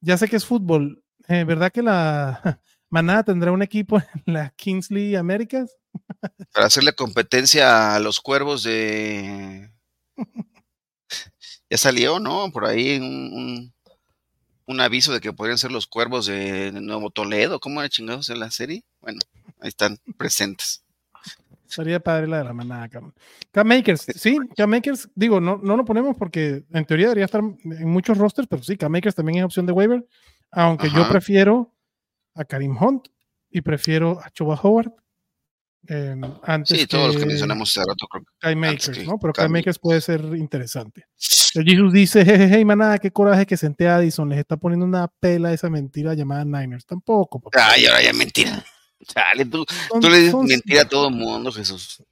ya 0.00 0.16
sé 0.16 0.28
que 0.28 0.36
es 0.36 0.46
fútbol, 0.46 1.02
eh, 1.28 1.44
¿verdad 1.44 1.72
que 1.72 1.82
la 1.82 2.60
manada 2.90 3.24
tendrá 3.24 3.50
un 3.50 3.62
equipo 3.62 3.98
en 3.98 4.34
la 4.34 4.50
Kingsley 4.50 5.16
Américas? 5.16 5.76
Para 6.52 6.66
hacerle 6.66 6.94
competencia 6.94 7.94
a 7.94 8.00
los 8.00 8.20
cuervos 8.20 8.62
de... 8.62 9.70
ya 11.70 11.78
salió, 11.78 12.20
¿no? 12.20 12.50
Por 12.52 12.66
ahí 12.66 12.98
un 12.98 13.73
un 14.66 14.80
aviso 14.80 15.12
de 15.12 15.20
que 15.20 15.32
podrían 15.32 15.58
ser 15.58 15.72
los 15.72 15.86
cuervos 15.86 16.26
de 16.26 16.72
Nuevo 16.72 17.10
Toledo. 17.10 17.60
¿Cómo 17.60 17.80
era 17.80 17.88
chingados 17.88 18.30
en 18.30 18.40
la 18.40 18.50
serie? 18.50 18.84
Bueno, 19.00 19.20
ahí 19.60 19.68
están 19.68 19.98
presentes. 20.16 20.82
Sería 21.66 21.98
padre 21.98 22.28
la 22.28 22.38
de 22.38 22.44
la 22.44 22.52
manada, 22.52 22.88
cabrón. 22.88 23.14
K-Makers, 23.50 24.06
sí, 24.14 24.38
K-Makers, 24.56 25.08
digo, 25.14 25.40
no, 25.40 25.58
no 25.62 25.76
lo 25.76 25.84
ponemos 25.84 26.16
porque 26.16 26.64
en 26.72 26.84
teoría 26.84 27.06
debería 27.06 27.24
estar 27.24 27.40
en 27.42 27.88
muchos 27.88 28.16
rosters, 28.16 28.46
pero 28.46 28.62
sí, 28.62 28.76
K-Makers 28.76 29.14
también 29.14 29.38
es 29.38 29.44
opción 29.44 29.66
de 29.66 29.72
waiver, 29.72 30.06
aunque 30.52 30.88
yo 30.90 31.08
prefiero 31.08 31.74
a 32.34 32.44
Karim 32.44 32.76
Hunt 32.80 33.08
y 33.50 33.60
prefiero 33.62 34.20
a 34.22 34.30
Choba 34.30 34.58
Howard. 34.62 34.92
Eh, 35.88 36.16
antes 36.44 36.80
sí, 36.80 36.86
todos 36.86 37.08
los 37.08 37.16
que 37.16 37.26
mencionamos 37.26 37.70
hace 37.70 37.86
rato, 37.86 38.06
creo 38.06 38.24
K-Makers, 38.38 39.06
¿no? 39.06 39.18
Pero 39.18 39.32
K-Makers 39.34 39.78
puede 39.78 40.00
ser 40.00 40.22
interesante. 40.36 41.06
El 41.54 41.64
Jesus 41.64 41.92
dice, 41.92 42.24
jejeje, 42.24 42.64
manada, 42.64 42.98
qué 42.98 43.10
coraje 43.10 43.44
que 43.46 43.56
senté 43.56 43.86
a 43.88 43.96
Addison, 43.96 44.28
les 44.28 44.38
está 44.38 44.56
poniendo 44.56 44.86
una 44.86 45.08
pela 45.08 45.50
a 45.50 45.52
esa 45.52 45.68
mentira 45.68 46.14
llamada 46.14 46.44
Niners. 46.44 46.86
Tampoco. 46.86 47.42
Ay, 47.52 47.86
ahora 47.86 48.02
ya 48.02 48.12
mentira. 48.12 48.64
Dale, 49.14 49.44
tú, 49.44 49.66
tú 50.00 50.08
le 50.08 50.18
dices 50.18 50.34
mentira 50.34 50.82
a 50.82 50.88
todo 50.88 51.08
el 51.08 51.14
mundo, 51.14 51.52
Jesús. 51.52 52.02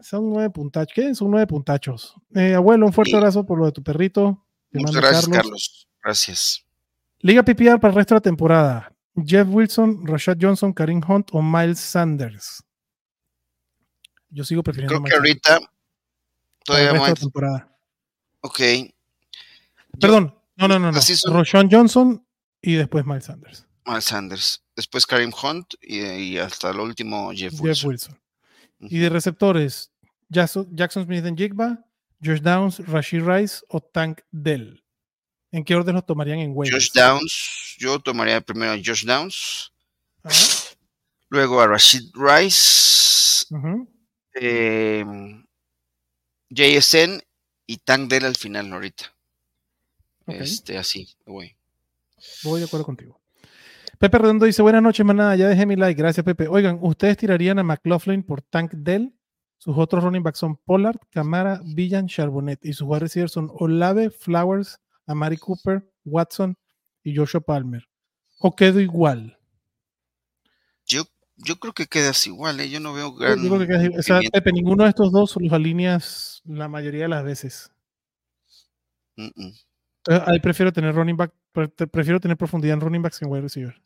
Son 0.00 0.28
nueve 0.28 0.50
puntachos. 0.50 0.94
¿Qué? 0.94 1.14
Son 1.14 1.30
nueve 1.30 1.46
puntachos. 1.46 2.14
Eh, 2.34 2.54
abuelo, 2.54 2.86
un 2.86 2.92
fuerte 2.92 3.16
abrazo 3.16 3.46
por 3.46 3.58
lo 3.58 3.66
de 3.66 3.72
tu 3.72 3.82
perrito. 3.82 4.44
Muchas 4.70 4.96
gracias, 4.96 5.28
Carlos. 5.28 5.88
Gracias. 6.02 6.64
Liga 7.20 7.42
PPR 7.42 7.80
para 7.80 7.88
el 7.88 7.94
resto 7.94 8.14
de 8.14 8.18
la 8.18 8.22
temporada. 8.22 8.92
Jeff 9.24 9.48
Wilson, 9.48 10.06
Rashad 10.06 10.36
Johnson, 10.38 10.74
Karim 10.74 11.00
Hunt 11.08 11.30
o 11.32 11.40
Miles 11.40 11.80
Sanders. 11.80 12.62
Yo 14.34 14.44
sigo 14.44 14.64
prefiriendo. 14.64 15.00
Creo 15.00 15.04
que 15.04 15.16
ahorita 15.16 15.60
todavía 16.64 16.92
más. 16.94 17.14
temporada. 17.14 17.68
Ok. 18.40 18.60
Perdón, 20.00 20.36
no, 20.56 20.66
no, 20.66 20.78
no, 20.78 20.90
no. 20.90 21.00
Roshan 21.26 21.68
Johnson 21.70 22.26
y 22.60 22.74
después 22.74 23.06
Miles 23.06 23.26
Sanders. 23.26 23.64
Miles 23.86 24.04
Sanders. 24.04 24.62
Después 24.74 25.06
Karim 25.06 25.30
Hunt 25.40 25.74
y, 25.80 26.36
hasta 26.38 26.70
el 26.70 26.80
último 26.80 27.30
Jeff 27.32 27.54
Wilson. 27.60 28.18
Y 28.80 28.98
de 28.98 29.08
receptores, 29.08 29.92
Jackson 30.28 31.04
Smith 31.04 31.24
en 31.24 31.36
Jigba, 31.36 31.86
Josh 32.22 32.40
Downs, 32.40 32.80
Rashid 32.88 33.22
Rice 33.22 33.64
o 33.68 33.80
Tank 33.80 34.22
Dell. 34.32 34.82
¿En 35.52 35.64
qué 35.64 35.76
orden 35.76 35.94
los 35.94 36.04
tomarían 36.04 36.40
en 36.40 36.50
waivers? 36.52 36.90
Josh 36.90 36.92
Downs, 36.92 37.76
yo 37.78 38.00
tomaría 38.00 38.40
primero 38.40 38.72
a 38.72 38.76
Josh 38.76 39.04
Downs, 39.04 39.72
luego 41.28 41.60
a 41.60 41.68
Rashid 41.68 42.10
Rice, 42.14 43.46
em, 44.34 45.44
JSN 46.50 47.22
y 47.66 47.78
Tank 47.78 48.10
Dell 48.10 48.24
al 48.24 48.36
final, 48.36 48.72
ahorita. 48.72 49.14
Este, 50.26 50.78
así, 50.78 51.14
güey. 51.26 51.56
Voy 52.42 52.60
de 52.60 52.66
acuerdo 52.66 52.86
contigo. 52.86 53.20
Pepe 53.98 54.18
Redondo 54.18 54.46
dice, 54.46 54.62
buenas 54.62 54.82
noches, 54.82 55.04
manada, 55.04 55.36
ya 55.36 55.48
dejé 55.48 55.66
mi 55.66 55.76
like, 55.76 55.98
gracias 55.98 56.24
Pepe. 56.24 56.48
Oigan, 56.48 56.78
¿ustedes 56.82 57.16
tirarían 57.16 57.58
a 57.58 57.62
McLaughlin 57.62 58.22
por 58.22 58.42
Tank 58.42 58.72
Dell? 58.72 59.14
Sus 59.58 59.78
otros 59.78 60.04
running 60.04 60.22
backs 60.22 60.40
son 60.40 60.56
Pollard, 60.56 60.98
Camara, 61.10 61.60
Villan, 61.64 62.06
Charbonnet 62.06 62.64
y 62.64 62.72
sus 62.72 62.86
wide 62.86 63.00
receivers 63.00 63.32
son 63.32 63.50
Olave, 63.54 64.10
Flowers, 64.10 64.78
a 65.06 65.14
Mari 65.14 65.38
Cooper, 65.38 65.88
Watson 66.04 66.56
y 67.02 67.16
Joshua 67.16 67.40
Palmer. 67.40 67.88
¿O 68.40 68.54
quedo 68.54 68.80
igual? 68.80 69.38
Yo, 71.36 71.56
creo 71.56 71.72
que 71.72 71.86
quedas 71.86 72.26
igual, 72.26 72.60
¿eh? 72.60 72.70
yo 72.70 72.80
no 72.80 72.92
veo 72.92 73.12
gran. 73.14 73.42
Yo 73.42 73.56
creo 73.56 73.66
que 73.66 73.98
o 73.98 74.02
sea, 74.02 74.20
Pepe, 74.32 74.52
ninguno 74.52 74.84
de 74.84 74.90
estos 74.90 75.10
dos 75.10 75.36
los 75.40 75.52
alineas 75.52 76.42
la 76.44 76.68
mayoría 76.68 77.02
de 77.02 77.08
las 77.08 77.24
veces. 77.24 77.70
ahí 80.06 80.40
prefiero 80.40 80.72
tener 80.72 80.94
running 80.94 81.16
back, 81.16 81.32
prefiero 81.90 82.20
tener 82.20 82.36
profundidad 82.36 82.74
en 82.74 82.80
running 82.80 83.02
backs 83.02 83.18
que 83.18 83.24
en 83.24 83.32
wide 83.32 83.42
receiver. 83.42 83.80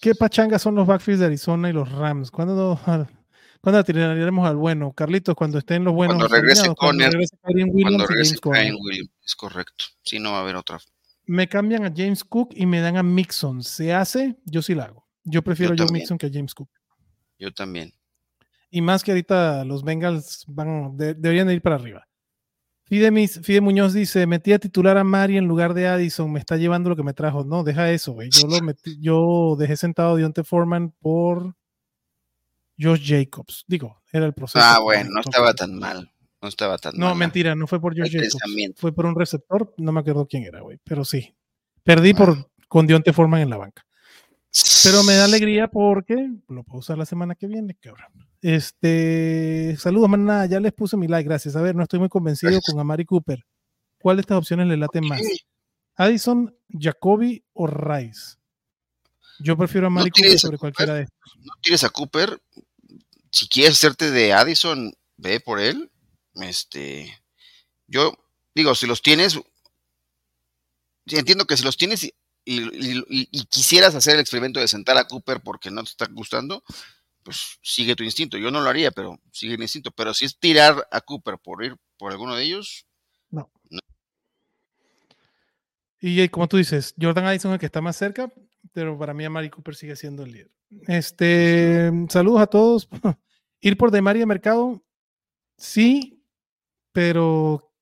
¿Qué 0.00 0.14
pachanga 0.14 0.58
son 0.58 0.74
los 0.74 0.86
backfields 0.86 1.20
de 1.20 1.26
Arizona 1.26 1.70
y 1.70 1.72
los 1.72 1.90
Rams? 1.90 2.30
¿Cuándo, 2.30 2.78
¿Cuándo 3.62 3.84
tiraremos 3.84 4.48
al 4.48 4.56
bueno? 4.56 4.92
Carlitos, 4.92 5.36
cuando 5.36 5.58
estén 5.58 5.84
los 5.84 5.94
buenos. 5.94 6.16
Cuando 6.16 6.34
regrese 6.34 6.74
Conner. 6.74 7.12
Cuando 7.12 8.06
regrese 8.06 8.36
Williams, 8.44 8.80
Williams. 8.82 9.10
Es 9.24 9.36
correcto. 9.36 9.84
Si 10.02 10.18
no 10.18 10.32
va 10.32 10.38
a 10.38 10.40
haber 10.40 10.56
otra. 10.56 10.80
Me 11.24 11.48
cambian 11.48 11.84
a 11.84 11.92
James 11.94 12.24
Cook 12.24 12.50
y 12.54 12.66
me 12.66 12.80
dan 12.80 12.96
a 12.96 13.02
Mixon. 13.02 13.62
¿Se 13.62 13.92
hace? 13.92 14.36
Yo 14.44 14.62
sí 14.62 14.74
la 14.74 14.84
hago. 14.84 15.06
Yo 15.24 15.42
prefiero 15.42 15.74
yo, 15.74 15.86
Mixon 15.86 16.18
que 16.18 16.26
a 16.26 16.30
James 16.32 16.54
Cook. 16.54 16.68
Yo 17.38 17.52
también. 17.52 17.92
Y 18.70 18.80
más 18.80 19.04
que 19.04 19.12
ahorita 19.12 19.64
los 19.64 19.84
Bengals 19.84 20.44
van, 20.48 20.96
deberían 20.96 21.46
de 21.46 21.54
ir 21.54 21.62
para 21.62 21.76
arriba. 21.76 22.06
Fide, 22.84 23.28
Fide, 23.28 23.60
Muñoz 23.60 23.94
dice, 23.94 24.26
metí 24.26 24.52
a 24.52 24.58
titular 24.58 24.98
a 24.98 25.04
Mari 25.04 25.38
en 25.38 25.46
lugar 25.46 25.72
de 25.72 25.88
Addison, 25.88 26.30
me 26.30 26.38
está 26.38 26.56
llevando 26.56 26.90
lo 26.90 26.96
que 26.96 27.02
me 27.02 27.14
trajo. 27.14 27.44
No, 27.44 27.64
deja 27.64 27.90
eso, 27.90 28.12
güey. 28.12 28.28
Yo, 28.30 28.46
lo 28.46 28.58
yo 29.00 29.56
dejé 29.58 29.76
sentado 29.76 30.14
a 30.14 30.16
Dionte 30.16 30.44
Foreman 30.44 30.90
por 31.00 31.54
Josh 32.78 33.08
Jacobs. 33.08 33.64
Digo, 33.66 34.02
era 34.12 34.26
el 34.26 34.34
proceso. 34.34 34.62
Ah, 34.62 34.80
bueno, 34.80 35.10
no 35.10 35.20
estaba 35.20 35.54
tan 35.54 35.78
mal. 35.78 36.11
No 36.42 36.48
estaba 36.48 36.76
tan 36.76 36.94
no, 36.96 37.14
mentira, 37.14 37.54
no 37.54 37.68
fue 37.68 37.80
por 37.80 37.96
Jacobs. 37.96 38.36
Fue 38.76 38.92
por 38.92 39.06
un 39.06 39.14
receptor, 39.14 39.72
no 39.78 39.92
me 39.92 40.00
acuerdo 40.00 40.26
quién 40.26 40.42
era, 40.42 40.60
güey. 40.60 40.78
Pero 40.82 41.04
sí. 41.04 41.34
Perdí 41.84 42.14
por 42.14 42.50
con 42.66 42.86
Dionte 42.86 43.12
Forman 43.12 43.42
en 43.42 43.50
la 43.50 43.58
banca. 43.58 43.86
Pero 44.82 45.04
me 45.04 45.14
da 45.14 45.26
alegría 45.26 45.68
porque 45.68 46.16
lo 46.48 46.64
puedo 46.64 46.80
usar 46.80 46.98
la 46.98 47.06
semana 47.06 47.36
que 47.36 47.46
viene, 47.46 47.76
cabrón. 47.80 48.10
Este, 48.40 49.76
saludos, 49.78 50.08
maná, 50.08 50.46
ya 50.46 50.58
les 50.58 50.72
puse 50.72 50.96
mi 50.96 51.06
like, 51.06 51.28
gracias. 51.28 51.54
A 51.54 51.62
ver, 51.62 51.76
no 51.76 51.84
estoy 51.84 52.00
muy 52.00 52.08
convencido 52.08 52.58
con 52.66 52.80
Amari 52.80 53.04
Cooper. 53.04 53.44
¿Cuál 54.00 54.16
de 54.16 54.22
estas 54.22 54.38
opciones 54.38 54.66
le 54.66 54.76
late 54.76 55.00
más? 55.00 55.22
Addison, 55.94 56.56
Jacoby 56.68 57.44
o 57.52 57.68
Rice. 57.68 58.36
Yo 59.38 59.56
prefiero 59.56 59.86
a 59.86 59.88
Amari 59.88 60.10
Cooper 60.10 60.38
sobre 60.38 60.58
cualquiera 60.58 60.94
de 60.94 61.02
estos. 61.02 61.36
No 61.38 61.52
tires 61.60 61.84
a 61.84 61.90
Cooper, 61.90 62.42
si 63.30 63.48
quieres 63.48 63.74
hacerte 63.74 64.10
de 64.10 64.32
Addison, 64.32 64.92
ve 65.18 65.38
por 65.38 65.60
él. 65.60 65.91
Este, 66.34 67.22
yo 67.86 68.12
digo, 68.54 68.74
si 68.74 68.86
los 68.86 69.02
tienes, 69.02 69.38
entiendo 71.06 71.46
que 71.46 71.56
si 71.56 71.64
los 71.64 71.76
tienes 71.76 72.04
y, 72.44 73.46
quisieras 73.46 73.94
hacer 73.94 74.14
el 74.14 74.20
experimento 74.20 74.60
de 74.60 74.68
sentar 74.68 74.96
a 74.96 75.06
Cooper 75.06 75.40
porque 75.40 75.70
no 75.70 75.82
te 75.84 75.90
está 75.90 76.06
gustando, 76.06 76.64
pues 77.22 77.58
sigue 77.62 77.94
tu 77.94 78.02
instinto. 78.02 78.36
Yo 78.36 78.50
no 78.50 78.60
lo 78.60 78.68
haría, 78.68 78.90
pero 78.90 79.20
sigue 79.30 79.54
el 79.54 79.62
instinto. 79.62 79.90
Pero 79.92 80.12
si 80.14 80.24
es 80.24 80.38
tirar 80.38 80.88
a 80.90 81.00
Cooper 81.00 81.38
por 81.38 81.64
ir 81.64 81.76
por 81.96 82.10
alguno 82.10 82.34
de 82.34 82.44
ellos, 82.44 82.86
no. 83.30 83.50
Y 86.00 86.28
como 86.30 86.48
tú 86.48 86.56
dices, 86.56 86.94
Jordan 87.00 87.26
Addison 87.26 87.52
es 87.52 87.54
el 87.54 87.60
que 87.60 87.66
está 87.66 87.80
más 87.80 87.96
cerca, 87.96 88.32
pero 88.72 88.98
para 88.98 89.14
mí 89.14 89.24
a 89.24 89.30
Mari 89.30 89.50
Cooper 89.50 89.76
sigue 89.76 89.94
siendo 89.94 90.24
el 90.24 90.32
líder. 90.32 90.50
Este, 90.88 91.92
saludos 92.08 92.40
a 92.40 92.46
todos. 92.46 92.88
Ir 93.60 93.76
por 93.76 93.92
de 93.92 94.02
María 94.02 94.26
Mercado, 94.26 94.82
sí, 95.56 96.21
pero 96.92 97.72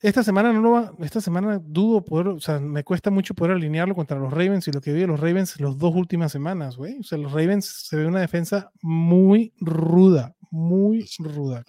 esta 0.00 0.22
semana 0.22 0.52
no 0.52 0.60
lo 0.60 0.70
va, 0.72 0.92
esta 1.00 1.20
semana 1.20 1.58
dudo 1.64 2.04
poder, 2.04 2.28
o 2.28 2.40
sea, 2.40 2.60
me 2.60 2.84
cuesta 2.84 3.10
mucho 3.10 3.32
poder 3.32 3.52
alinearlo 3.52 3.94
contra 3.94 4.18
los 4.18 4.30
Ravens 4.30 4.68
y 4.68 4.72
lo 4.72 4.82
que 4.82 4.92
vi 4.92 5.00
de 5.00 5.06
los 5.06 5.18
Ravens 5.18 5.58
las 5.60 5.78
dos 5.78 5.94
últimas 5.94 6.30
semanas, 6.30 6.76
güey. 6.76 6.98
O 6.98 7.02
sea, 7.02 7.16
los 7.16 7.32
Ravens 7.32 7.64
se 7.64 7.96
ve 7.96 8.06
una 8.06 8.20
defensa 8.20 8.70
muy 8.82 9.54
ruda, 9.60 10.36
muy 10.50 11.08
ruda, 11.18 11.64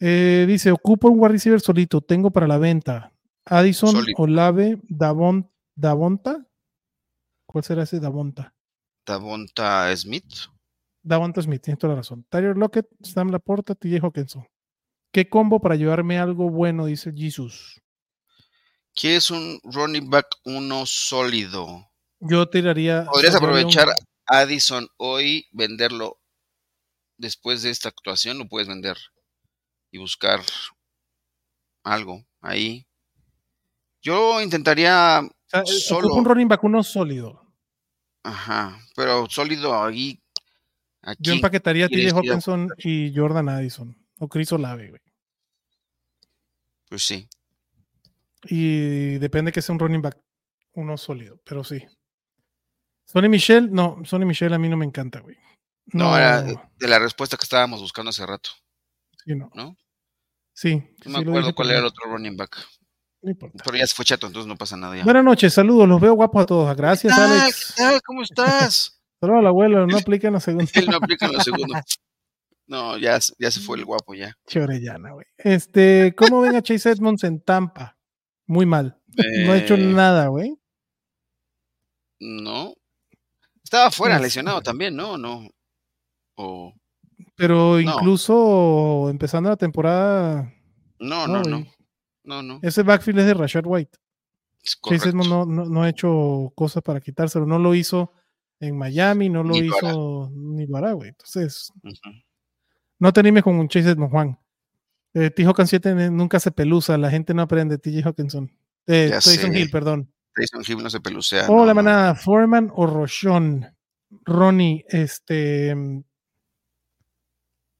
eh, 0.00 0.44
dice, 0.46 0.70
ocupo 0.70 1.08
un 1.08 1.18
wide 1.18 1.32
receiver 1.32 1.60
solito, 1.60 2.00
tengo 2.00 2.30
para 2.30 2.46
la 2.46 2.58
venta. 2.58 3.12
Addison, 3.44 3.96
Olave, 4.16 4.78
Davon, 4.88 5.50
Davonta. 5.74 6.46
¿Cuál 7.46 7.64
será 7.64 7.82
ese 7.82 7.98
Davonta? 7.98 8.54
Davonta 9.04 9.96
Smith. 9.96 10.48
Davonta 11.08 11.40
Smith, 11.40 11.62
tienes 11.62 11.78
toda 11.78 11.94
la 11.94 12.00
razón. 12.00 12.26
Tyler 12.28 12.54
Lockett, 12.54 12.86
Sam 13.02 13.30
Laporta, 13.30 13.74
TJ 13.74 14.00
Hawkinson. 14.02 14.46
¿Qué 15.10 15.28
combo 15.28 15.58
para 15.58 15.74
llevarme 15.74 16.18
algo 16.18 16.50
bueno? 16.50 16.84
Dice 16.84 17.12
Jesus. 17.16 17.80
¿Quieres 18.94 19.30
un 19.30 19.58
running 19.64 20.10
back 20.10 20.26
uno 20.44 20.84
sólido? 20.84 21.88
Yo 22.20 22.46
tiraría. 22.50 23.06
Podrías 23.06 23.34
aprovechar 23.34 23.88
Addison 24.26 24.86
hoy, 24.98 25.46
venderlo 25.52 26.20
después 27.16 27.62
de 27.62 27.70
esta 27.70 27.88
actuación, 27.88 28.36
lo 28.36 28.46
puedes 28.46 28.68
vender 28.68 28.98
y 29.90 29.98
buscar 29.98 30.40
algo 31.84 32.22
ahí. 32.42 32.86
Yo 34.02 34.42
intentaría 34.42 35.26
solo. 35.64 36.12
un 36.12 36.26
running 36.26 36.48
back 36.48 36.62
uno 36.64 36.82
sólido. 36.82 37.48
Ajá, 38.24 38.78
pero 38.94 39.26
sólido 39.30 39.82
ahí. 39.82 40.22
Yo 41.18 41.32
empaquetaría 41.32 41.86
a 41.86 41.88
TJ 41.88 42.12
Hawkinson 42.12 42.70
y 42.78 43.14
Jordan 43.14 43.48
Addison. 43.48 43.96
O 44.18 44.28
Chris 44.28 44.52
Olave, 44.52 44.90
güey. 44.90 45.00
Pues 46.88 47.02
sí. 47.04 47.28
Y 48.44 49.18
depende 49.18 49.52
que 49.52 49.62
sea 49.62 49.72
un 49.72 49.78
running 49.78 50.02
back 50.02 50.18
uno 50.74 50.96
sólido, 50.96 51.40
pero 51.44 51.64
sí. 51.64 51.84
Sonny 53.04 53.28
Michel, 53.28 53.72
no, 53.72 53.98
Sonny 54.04 54.26
Michel 54.26 54.52
a 54.52 54.58
mí 54.58 54.68
no 54.68 54.76
me 54.76 54.84
encanta, 54.84 55.20
güey. 55.20 55.36
No, 55.86 56.16
era 56.16 56.42
de 56.42 56.88
la 56.88 56.98
respuesta 56.98 57.36
que 57.36 57.44
estábamos 57.44 57.80
buscando 57.80 58.10
hace 58.10 58.26
rato. 58.26 58.50
Sí, 59.24 59.34
no. 59.34 59.50
¿No? 59.54 59.76
Sí. 60.52 60.82
No 61.06 61.12
me 61.12 61.28
acuerdo 61.30 61.54
cuál 61.54 61.70
era 61.70 61.78
el 61.78 61.86
otro 61.86 62.10
running 62.10 62.36
back. 62.36 62.56
Pero 63.20 63.76
ya 63.76 63.86
se 63.86 63.94
fue 63.94 64.04
chato, 64.04 64.26
entonces 64.26 64.46
no 64.46 64.56
pasa 64.56 64.76
nada. 64.76 65.02
Buenas 65.02 65.24
noches, 65.24 65.52
saludos, 65.52 65.88
los 65.88 66.00
veo 66.00 66.14
guapos 66.14 66.42
a 66.42 66.46
todos. 66.46 66.76
Gracias, 66.76 67.18
Alex. 67.18 67.74
¿Cómo 68.04 68.22
estás? 68.22 68.97
Saludos 69.20 69.40
al 69.40 69.46
abuelo, 69.46 69.86
no 69.86 69.96
aplica 69.98 70.28
en 70.28 70.34
los 70.34 70.44
segundos. 70.44 70.76
Él 70.76 70.86
no 70.86 70.96
aplica 70.96 71.26
en 71.26 71.32
los 71.32 71.44
segundos. 71.44 71.80
No, 72.70 72.98
ya, 72.98 73.18
ya 73.38 73.50
se 73.50 73.60
fue 73.60 73.78
el 73.78 73.86
guapo 73.86 74.14
ya. 74.14 74.36
Chorellana, 74.46 75.12
güey. 75.12 75.24
Este, 75.38 76.14
¿cómo 76.14 76.42
ven 76.42 76.54
a 76.54 76.60
Chase 76.60 76.90
Edmonds 76.90 77.24
en 77.24 77.40
Tampa? 77.40 77.96
Muy 78.46 78.66
mal. 78.66 79.00
No 79.46 79.52
ha 79.52 79.56
hecho 79.56 79.74
eh. 79.74 79.78
nada, 79.78 80.26
güey. 80.28 80.54
No. 82.20 82.74
Estaba 83.64 83.90
fuera, 83.90 84.18
lesionado 84.18 84.60
también, 84.60 84.94
¿no? 84.94 85.16
No. 85.16 85.48
Pero 87.36 87.80
incluso 87.80 89.08
empezando 89.08 89.48
la 89.48 89.56
temporada. 89.56 90.52
No, 90.98 91.26
no, 91.26 91.42
no. 91.42 91.66
No, 92.24 92.42
no. 92.42 92.60
Ese 92.62 92.82
backfield 92.82 93.20
es 93.20 93.26
de 93.26 93.34
Rashad 93.34 93.64
White. 93.64 93.98
Chase 94.62 95.12
no, 95.14 95.46
no, 95.46 95.82
ha 95.82 95.88
hecho 95.88 96.52
cosas 96.54 96.82
para 96.82 97.00
quitárselo. 97.00 97.46
No 97.46 97.58
lo 97.58 97.74
hizo 97.74 98.12
en 98.60 98.76
Miami, 98.76 99.28
no 99.28 99.42
lo 99.42 99.56
hizo 99.56 100.30
ni 100.32 100.66
güey. 100.66 101.10
Entonces, 101.10 101.72
no 102.98 103.12
te 103.12 103.20
animes 103.20 103.44
con 103.44 103.56
un 103.56 103.68
Chase 103.68 103.90
Edmond, 103.90 104.10
Juan. 104.10 104.38
Eh, 105.14 105.30
T. 105.30 105.44
Hawkins 105.44 105.70
7 105.70 106.10
nunca 106.10 106.38
se 106.38 106.50
pelusa, 106.50 106.98
la 106.98 107.10
gente 107.10 107.34
no 107.34 107.42
aprende. 107.42 107.78
T. 107.78 108.02
Hawkinson. 108.02 108.50
Eh, 108.86 109.10
Tyson 109.12 109.56
Hill, 109.56 109.70
perdón. 109.70 110.12
Tyson 110.34 110.62
Hill 110.66 110.82
no 110.82 110.90
se 110.90 111.00
pelucea. 111.00 111.46
Hola, 111.48 111.74
manada. 111.74 112.14
Foreman 112.14 112.70
o 112.74 112.86
Roshon. 112.86 113.66
Ronnie, 114.24 114.84
este. 114.88 115.74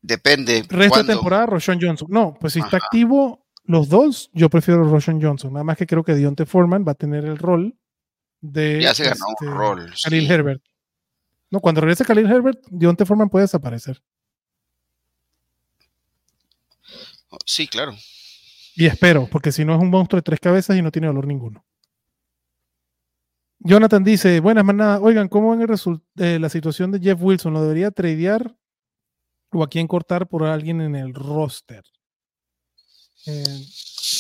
Depende. 0.00 0.64
Resto 0.68 1.02
de 1.02 1.14
temporada, 1.14 1.46
Roshon 1.46 1.78
Johnson. 1.80 2.08
No, 2.10 2.36
pues 2.40 2.52
si 2.52 2.60
está 2.60 2.76
activo, 2.76 3.46
los 3.64 3.88
dos, 3.88 4.30
yo 4.32 4.48
prefiero 4.48 4.84
Roshan 4.84 5.20
Johnson. 5.20 5.52
Nada 5.52 5.64
más 5.64 5.76
que 5.76 5.86
creo 5.86 6.02
que 6.02 6.14
Dionte 6.14 6.46
Foreman 6.46 6.84
va 6.86 6.92
a 6.92 6.96
tener 6.96 7.24
el 7.24 7.36
rol 7.36 7.76
de 8.40 8.81
ya 8.81 8.94
se 8.94 9.05
ganó 9.05 9.27
un 9.27 9.33
este, 9.33 9.46
rol. 9.46 9.94
Khalil 10.03 10.31
Herbert. 10.31 10.62
No, 11.51 11.61
cuando 11.61 11.81
regrese 11.81 12.05
Khalil 12.05 12.31
Herbert, 12.31 12.61
Dionte 12.70 13.07
Foreman 13.07 13.31
puede 13.31 13.44
desaparecer. 13.44 14.03
Sí, 17.44 17.66
claro. 17.66 17.94
Y 18.74 18.87
espero, 18.87 19.29
porque 19.31 19.51
si 19.51 19.64
no 19.64 19.74
es 19.74 19.81
un 19.81 19.90
monstruo 19.90 20.18
de 20.18 20.22
tres 20.22 20.40
cabezas 20.40 20.77
y 20.77 20.83
no 20.83 20.92
tiene 20.92 21.09
dolor 21.09 21.27
ninguno. 21.27 21.64
Jonathan 23.61 24.05
dice, 24.05 24.38
buenas 24.40 24.64
manada, 24.64 25.01
oigan, 25.01 25.29
¿cómo 25.29 25.51
ven 25.51 25.62
el 25.62 26.01
eh, 26.24 26.38
la 26.38 26.48
situación 26.48 26.92
de 26.92 27.01
Jeff 27.01 27.18
Wilson? 27.20 27.53
¿Lo 27.53 27.62
debería 27.62 27.90
tradear 27.90 28.57
o 29.51 29.64
a 29.64 29.68
quién 29.68 29.88
cortar 29.88 30.29
por 30.29 30.44
alguien 30.44 30.81
en 30.81 30.94
el 30.94 31.12
roster? 31.12 31.83
Eh, 33.27 33.64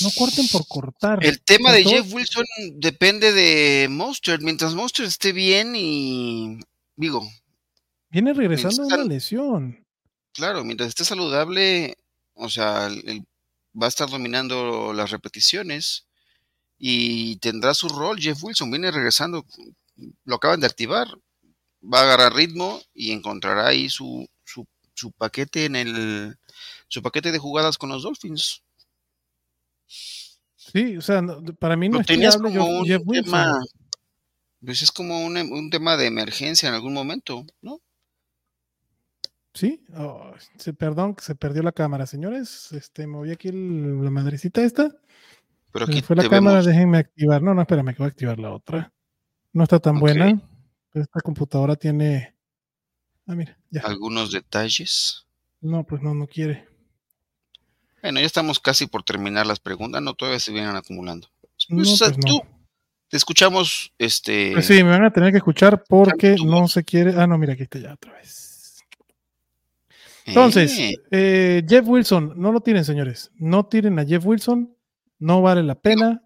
no 0.02 0.10
corten 0.16 0.48
por 0.48 0.66
cortar. 0.66 1.24
El 1.24 1.40
tema 1.40 1.72
de 1.72 1.84
Jeff 1.84 2.12
Wilson 2.12 2.44
depende 2.74 3.32
de 3.32 3.88
Monster. 3.88 4.40
Mientras 4.40 4.74
Monster 4.74 5.06
esté 5.06 5.32
bien 5.32 5.74
y 5.76 6.58
digo. 6.96 7.28
Viene 8.10 8.32
regresando 8.32 8.86
de 8.86 8.94
una 8.94 9.04
lesión. 9.04 9.84
Claro, 10.32 10.64
mientras 10.64 10.88
esté 10.88 11.04
saludable, 11.04 11.96
o 12.34 12.48
sea, 12.48 12.88
va 13.80 13.86
a 13.86 13.88
estar 13.88 14.08
dominando 14.08 14.92
las 14.92 15.10
repeticiones 15.10 16.06
y 16.78 17.36
tendrá 17.36 17.74
su 17.74 17.88
rol. 17.88 18.18
Jeff 18.20 18.42
Wilson 18.42 18.70
viene 18.70 18.90
regresando, 18.90 19.44
lo 20.24 20.36
acaban 20.36 20.60
de 20.60 20.66
activar, 20.66 21.08
va 21.82 22.00
a 22.00 22.02
agarrar 22.02 22.34
ritmo 22.34 22.80
y 22.94 23.10
encontrará 23.12 23.68
ahí 23.68 23.90
su, 23.90 24.28
su, 24.44 24.66
su 24.94 25.12
paquete 25.12 25.64
en 25.64 25.76
el 25.76 26.38
su 26.88 27.02
paquete 27.02 27.32
de 27.32 27.38
jugadas 27.38 27.78
con 27.78 27.90
los 27.90 28.02
Dolphins. 28.02 28.62
Sí, 29.88 30.96
o 30.96 31.00
sea, 31.00 31.22
para 31.58 31.76
mí 31.76 31.88
no 31.88 32.00
es 32.00 32.36
como 32.36 32.66
un 32.66 32.84
Jeff 32.84 33.02
tema, 33.10 33.58
pues 34.64 34.82
es 34.82 34.92
como 34.92 35.24
un, 35.24 35.70
tema 35.70 35.96
de 35.96 36.06
emergencia 36.06 36.68
en 36.68 36.74
algún 36.74 36.92
momento, 36.92 37.46
¿no? 37.62 37.80
Sí, 39.54 39.84
oh, 39.96 40.32
se, 40.56 40.72
perdón, 40.72 41.16
se 41.20 41.34
perdió 41.34 41.62
la 41.62 41.72
cámara, 41.72 42.06
señores. 42.06 42.70
Este, 42.72 43.06
moví 43.06 43.32
aquí 43.32 43.50
la 43.50 44.10
madrecita 44.10 44.62
esta. 44.62 44.94
Pero 45.72 45.86
aquí 45.86 46.00
fue 46.02 46.16
la 46.16 46.28
cámara, 46.28 46.62
déjenme 46.62 46.98
activar. 46.98 47.42
No, 47.42 47.54
no, 47.54 47.62
espérame, 47.62 47.92
que 47.92 47.98
voy 47.98 48.06
a 48.06 48.10
activar 48.10 48.38
la 48.38 48.52
otra. 48.52 48.92
No 49.52 49.64
está 49.64 49.80
tan 49.80 49.98
buena. 49.98 50.40
Esta 50.94 51.20
computadora 51.20 51.76
tiene. 51.76 52.34
Ah, 53.26 53.34
mira, 53.34 53.58
ya. 53.70 53.82
Algunos 53.82 54.32
detalles. 54.32 55.26
No, 55.60 55.84
pues 55.84 56.02
no, 56.02 56.14
no 56.14 56.26
quiere. 56.26 56.68
Bueno, 58.02 58.20
ya 58.20 58.26
estamos 58.26 58.60
casi 58.60 58.86
por 58.86 59.02
terminar 59.02 59.46
las 59.46 59.60
preguntas, 59.60 60.00
no 60.02 60.14
todavía 60.14 60.40
se 60.40 60.52
vienen 60.52 60.76
acumulando. 60.76 61.28
Pues, 61.68 61.98
pues 61.98 62.14
tú, 62.24 62.42
te 63.08 63.16
escuchamos, 63.16 63.92
este. 63.98 64.52
Pues 64.52 64.66
sí, 64.66 64.74
me 64.84 64.90
van 64.90 65.04
a 65.04 65.12
tener 65.12 65.32
que 65.32 65.38
escuchar 65.38 65.84
porque 65.88 66.36
no 66.44 66.68
se 66.68 66.84
quiere. 66.84 67.14
Ah, 67.16 67.26
no, 67.26 67.38
mira, 67.38 67.54
aquí 67.54 67.62
está 67.62 67.78
ya 67.78 67.94
otra 67.94 68.12
vez. 68.12 68.84
Entonces, 70.26 70.78
eh. 70.78 70.94
Eh, 71.10 71.62
Jeff 71.66 71.86
Wilson, 71.86 72.34
no 72.36 72.52
lo 72.52 72.60
tienen, 72.60 72.84
señores. 72.84 73.30
No 73.36 73.64
tiren 73.66 73.98
a 73.98 74.04
Jeff 74.04 74.24
Wilson, 74.26 74.76
no 75.18 75.40
vale 75.40 75.62
la 75.62 75.74
pena. 75.74 76.22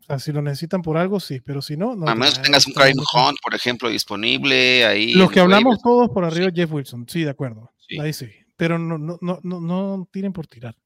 O 0.00 0.04
sea, 0.04 0.18
si 0.18 0.32
lo 0.32 0.42
necesitan 0.42 0.82
por 0.82 0.98
algo, 0.98 1.18
sí, 1.18 1.40
pero 1.40 1.62
si 1.62 1.78
no, 1.78 1.96
no. 1.96 2.06
A 2.06 2.14
menos 2.14 2.34
que 2.34 2.44
tengas 2.44 2.66
un 2.66 2.74
Karim 2.74 2.98
Hunt, 2.98 3.38
por 3.42 3.54
ejemplo, 3.54 3.88
disponible 3.88 4.84
ahí. 4.84 5.14
Los 5.14 5.30
que 5.30 5.40
hablamos 5.40 5.80
todos 5.82 6.10
por 6.10 6.24
arriba, 6.24 6.50
Jeff 6.54 6.70
Wilson, 6.70 7.06
sí, 7.08 7.24
de 7.24 7.30
acuerdo. 7.30 7.72
Ahí 7.98 8.12
sí. 8.12 8.28
Pero 8.56 8.78
no, 8.78 8.98
no, 8.98 9.18
no, 9.22 9.40
no, 9.42 9.60
no 9.60 10.08
tiren 10.12 10.34
por 10.34 10.46
tirar. 10.46 10.76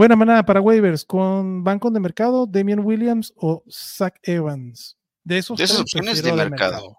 Buena 0.00 0.16
manada 0.16 0.42
para 0.46 0.62
waivers 0.62 1.04
con 1.04 1.62
bancos 1.62 1.92
de 1.92 2.00
mercado, 2.00 2.46
Damian 2.46 2.78
Williams 2.78 3.34
o 3.36 3.62
Zach 3.70 4.18
Evans. 4.22 4.96
De 5.22 5.36
esos 5.36 5.58
de 5.58 5.64
esas 5.64 5.78
opciones 5.78 6.22
de 6.22 6.32
mercado. 6.32 6.96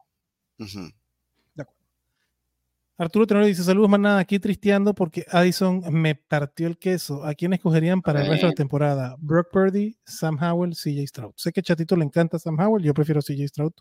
Arturo 2.99 3.25
Tenor 3.25 3.45
dice: 3.45 3.63
Saludos, 3.63 3.89
manada. 3.89 4.19
Aquí 4.19 4.37
tristeando 4.37 4.93
porque 4.93 5.25
Addison 5.31 5.81
me 5.91 6.13
partió 6.13 6.67
el 6.67 6.77
queso. 6.77 7.25
¿A 7.25 7.33
quién 7.33 7.53
escogerían 7.53 8.03
para 8.03 8.21
el 8.21 8.27
resto 8.27 8.45
de 8.45 8.51
la 8.51 8.55
temporada? 8.55 9.15
Brock 9.17 9.47
Purdy, 9.51 9.97
Sam 10.05 10.37
Howell, 10.39 10.75
CJ 10.75 11.07
Stroud. 11.07 11.33
Sé 11.37 11.51
que 11.51 11.63
Chatito 11.63 11.95
le 11.95 12.05
encanta 12.05 12.37
Sam 12.37 12.59
Howell. 12.59 12.83
Yo 12.83 12.93
prefiero 12.93 13.21
CJ 13.23 13.47
Stroud 13.47 13.73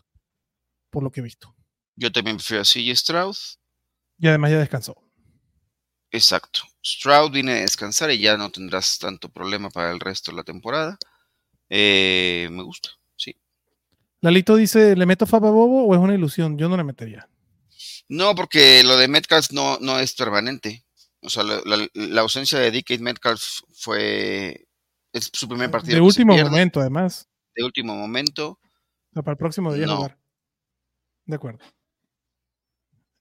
por 0.89 1.03
lo 1.03 1.11
que 1.11 1.19
he 1.19 1.23
visto. 1.23 1.55
Yo 1.95 2.11
también 2.11 2.37
prefiero 2.37 2.63
a 2.63 2.65
CJ 2.65 2.95
Stroud. 2.95 3.35
Y 4.17 4.27
además 4.29 4.49
ya 4.49 4.57
descansó. 4.57 4.95
Exacto. 6.11 6.61
Stroud 6.83 7.31
viene 7.31 7.53
a 7.53 7.61
descansar 7.61 8.11
y 8.11 8.19
ya 8.19 8.37
no 8.37 8.51
tendrás 8.51 8.99
tanto 8.99 9.29
problema 9.29 9.69
para 9.69 9.91
el 9.91 9.99
resto 9.99 10.31
de 10.31 10.37
la 10.37 10.43
temporada. 10.43 10.97
Eh, 11.69 12.49
me 12.51 12.63
gusta, 12.63 12.89
sí. 13.15 13.35
Lalito 14.19 14.55
dice, 14.55 14.95
¿le 14.95 15.05
meto 15.05 15.25
Faba 15.25 15.51
Bobo 15.51 15.85
o 15.85 15.95
es 15.95 15.99
una 16.01 16.13
ilusión? 16.13 16.57
Yo 16.57 16.67
no 16.67 16.77
le 16.77 16.83
metería. 16.83 17.29
No, 18.09 18.35
porque 18.35 18.83
lo 18.83 18.97
de 18.97 19.07
Metcalf 19.07 19.51
no, 19.51 19.77
no 19.79 19.97
es 19.99 20.13
permanente. 20.13 20.83
O 21.21 21.29
sea, 21.29 21.43
la, 21.43 22.21
ausencia 22.21 22.59
de 22.59 22.71
DK 22.71 22.99
Metcalf 22.99 23.41
fue 23.73 24.67
es 25.13 25.29
su 25.31 25.47
primer 25.47 25.69
partido. 25.71 25.95
De 25.95 26.01
último 26.01 26.35
momento, 26.35 26.79
además. 26.81 27.29
De 27.55 27.63
último 27.63 27.95
momento. 27.95 28.59
para 29.13 29.31
el 29.31 29.37
próximo 29.37 29.73
día 29.73 29.87
jugar. 29.87 30.17
De 31.25 31.35
acuerdo. 31.35 31.63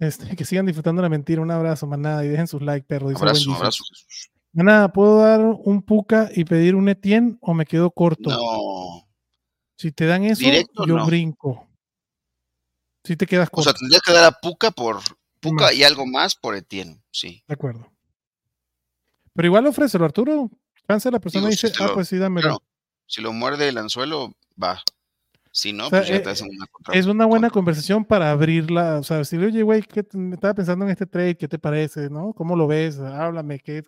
Este, 0.00 0.34
que 0.34 0.44
sigan 0.44 0.66
disfrutando 0.66 1.02
la 1.02 1.08
mentira. 1.08 1.42
Un 1.42 1.50
abrazo, 1.50 1.86
manada, 1.86 2.24
y 2.24 2.28
dejen 2.28 2.48
sus 2.48 2.62
likes, 2.62 2.86
perro. 2.86 3.10
Dice 3.10 3.20
abrazo, 3.20 3.54
abrazo. 3.54 3.84
Manada, 4.52 4.92
¿puedo 4.92 5.18
dar 5.18 5.40
un 5.40 5.82
puca 5.82 6.30
y 6.34 6.44
pedir 6.44 6.74
un 6.74 6.88
Etienne 6.88 7.38
o 7.40 7.54
me 7.54 7.66
quedo 7.66 7.90
corto? 7.92 8.30
No. 8.30 9.06
Si 9.76 9.92
te 9.92 10.06
dan 10.06 10.24
eso, 10.24 10.42
yo 10.86 11.06
brinco. 11.06 11.68
Si 13.04 13.16
te 13.16 13.26
quedas 13.26 13.48
corto. 13.48 13.70
O 13.70 13.72
sea, 13.72 13.78
tendrías 13.78 14.02
que 14.02 14.12
dar 14.12 14.24
a 14.24 14.32
puca 14.32 14.70
por 14.72 15.00
puca 15.40 15.72
y 15.72 15.82
algo 15.82 16.06
más 16.06 16.34
por 16.34 16.54
Etienne, 16.54 17.02
sí. 17.10 17.42
De 17.46 17.54
acuerdo. 17.54 17.90
Pero 19.34 19.46
igual 19.46 19.66
ofrécelo, 19.66 20.04
Arturo. 20.04 20.50
Cansa 20.86 21.10
la 21.10 21.20
persona 21.20 21.48
y 21.48 21.50
dice, 21.50 21.72
ah, 21.80 21.90
pues 21.94 22.08
sí, 22.08 22.16
dámelo. 22.16 22.62
si 23.06 23.22
lo 23.22 23.32
muerde 23.32 23.68
el 23.68 23.78
anzuelo, 23.78 24.34
va. 24.60 24.82
Si 25.52 25.72
no, 25.72 25.90
pues 25.90 26.06
ya 26.06 26.22
te 26.22 26.28
eh, 26.28 26.32
hacen 26.32 26.48
una 26.48 26.66
Es 26.92 27.06
una 27.06 27.26
buena 27.26 27.50
conversación 27.50 28.04
para 28.04 28.30
abrirla. 28.30 29.00
O 29.00 29.02
sea, 29.02 29.18
decirle, 29.18 29.46
oye, 29.46 29.62
güey, 29.64 29.82
me 30.12 30.34
estaba 30.34 30.54
pensando 30.54 30.84
en 30.84 30.92
este 30.92 31.06
trade, 31.06 31.36
¿qué 31.36 31.48
te 31.48 31.58
parece? 31.58 32.08
¿No? 32.08 32.32
¿Cómo 32.32 32.54
lo 32.54 32.68
ves? 32.68 33.00
Háblame, 33.00 33.58
¿qué? 33.58 33.82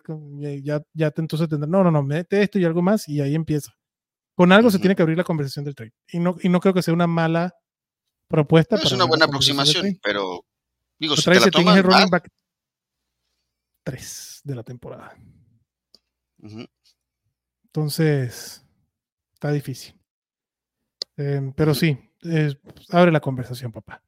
Ya, 0.61 0.81
ya 0.93 1.11
te, 1.11 1.21
entonces 1.21 1.47
tendrá. 1.47 1.67
No, 1.67 1.83
no, 1.83 1.91
no, 1.91 2.03
mete 2.03 2.41
esto 2.41 2.59
y 2.59 2.65
algo 2.65 2.81
más 2.81 3.07
y 3.07 3.21
ahí 3.21 3.33
empieza. 3.33 3.73
Con 4.35 4.51
algo 4.51 4.69
se 4.71 4.79
tiene 4.79 4.95
que 4.95 5.03
abrir 5.03 5.17
la 5.17 5.23
conversación 5.23 5.63
del 5.63 5.75
trade. 5.75 5.93
Y 6.11 6.19
no, 6.19 6.35
y 6.41 6.49
no 6.49 6.59
creo 6.59 6.73
que 6.73 6.81
sea 6.81 6.93
una 6.93 7.07
mala 7.07 7.55
propuesta. 8.27 8.75
es 8.75 8.91
una 8.91 9.05
buena 9.05 9.25
aproximación, 9.25 9.97
pero 10.03 10.45
digo, 10.99 11.15
si 11.15 11.23
te 11.23 11.39
la 11.39 11.51
toman, 11.51 11.77
el 11.77 11.83
running 11.83 12.09
back 12.09 12.29
3 13.83 14.41
de 14.43 14.55
la 14.55 14.63
temporada. 14.63 15.15
Entonces, 17.63 18.65
está 19.33 19.51
difícil. 19.51 20.02
Em, 21.17 21.53
pero 21.53 21.73
sí, 21.73 21.97
abre 22.89 23.11
la 23.11 23.19
conversación, 23.19 23.71
papá. 23.71 24.01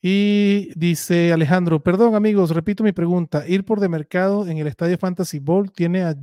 Y 0.00 0.70
dice 0.78 1.32
Alejandro, 1.32 1.82
perdón 1.82 2.14
amigos, 2.14 2.50
repito 2.50 2.84
mi 2.84 2.92
pregunta. 2.92 3.46
Ir 3.48 3.64
por 3.64 3.80
de 3.80 3.88
mercado 3.88 4.46
en 4.46 4.58
el 4.58 4.68
estadio 4.68 4.96
Fantasy 4.96 5.40
Bowl 5.40 5.72
tiene 5.72 6.02
a, 6.02 6.14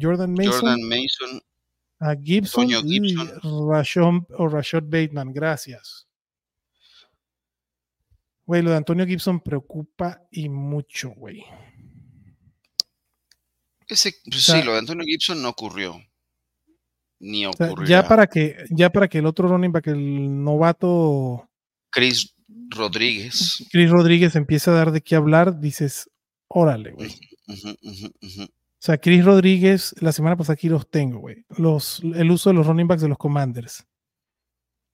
Jordan 0.00 0.34
Mason, 0.34 1.42
a 1.98 2.14
Gibson, 2.14 2.68
y 2.70 3.14
Rashon, 3.68 4.26
o 4.36 4.48
Rashad 4.48 4.84
Bateman. 4.84 5.32
Gracias. 5.32 6.06
Güey, 8.46 8.62
lo 8.62 8.70
de 8.70 8.76
Antonio 8.76 9.06
Gibson 9.06 9.40
preocupa 9.40 10.22
y 10.30 10.48
mucho, 10.48 11.10
güey. 11.10 11.44
Ese, 13.86 14.14
pues 14.24 14.44
sí, 14.44 14.62
lo 14.62 14.72
de 14.72 14.78
Antonio 14.78 15.04
Gibson 15.04 15.42
no 15.42 15.48
ocurrió 15.48 16.00
ni 17.20 17.44
ya 17.86 18.08
para 18.08 18.26
que 18.26 18.56
ya 18.70 18.90
para 18.90 19.06
que 19.06 19.18
el 19.18 19.26
otro 19.26 19.46
running 19.46 19.72
back, 19.72 19.88
el 19.88 20.42
novato 20.42 21.48
Chris 21.90 22.34
Rodríguez. 22.70 23.66
Chris 23.70 23.90
Rodríguez 23.90 24.36
empieza 24.36 24.70
a 24.70 24.74
dar 24.74 24.92
de 24.92 25.02
qué 25.02 25.16
hablar, 25.16 25.60
dices, 25.60 26.08
órale, 26.48 26.92
güey. 26.92 27.10
O 27.48 28.82
sea, 28.82 28.96
Chris 28.96 29.24
Rodríguez, 29.24 29.94
la 30.00 30.12
semana 30.12 30.36
pasada 30.36 30.54
aquí 30.54 30.68
los 30.68 30.88
tengo, 30.88 31.18
güey. 31.18 31.44
Los, 31.58 32.00
el 32.02 32.30
uso 32.30 32.50
de 32.50 32.54
los 32.54 32.66
running 32.66 32.88
backs 32.88 33.02
de 33.02 33.08
los 33.08 33.18
Commanders. 33.18 33.84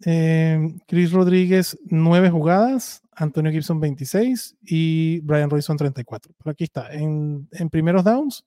Em, 0.00 0.78
Chris 0.86 1.12
Rodríguez, 1.12 1.78
nueve 1.84 2.28
jugadas, 2.30 3.02
Antonio 3.12 3.52
Gibson 3.52 3.80
26 3.80 4.56
y 4.62 5.20
Brian 5.20 5.48
Royson 5.48 5.76
34. 5.76 6.34
Pero 6.36 6.50
aquí 6.50 6.64
está, 6.64 6.92
en, 6.92 7.48
en 7.52 7.70
primeros 7.70 8.04
downs, 8.04 8.44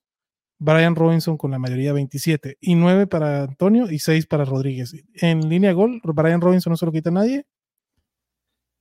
Brian 0.59 0.95
Robinson 0.95 1.37
con 1.37 1.51
la 1.51 1.59
mayoría 1.59 1.93
27 1.93 2.57
y 2.59 2.75
9 2.75 3.07
para 3.07 3.43
Antonio 3.43 3.89
y 3.89 3.99
6 3.99 4.27
para 4.27 4.43
Rodríguez. 4.43 4.93
En 5.13 5.47
línea 5.47 5.71
gol, 5.71 6.01
Brian 6.03 6.41
Robinson 6.41 6.71
no 6.71 6.77
se 6.77 6.85
lo 6.85 6.91
quita 6.91 7.09
a 7.09 7.13
nadie. 7.13 7.47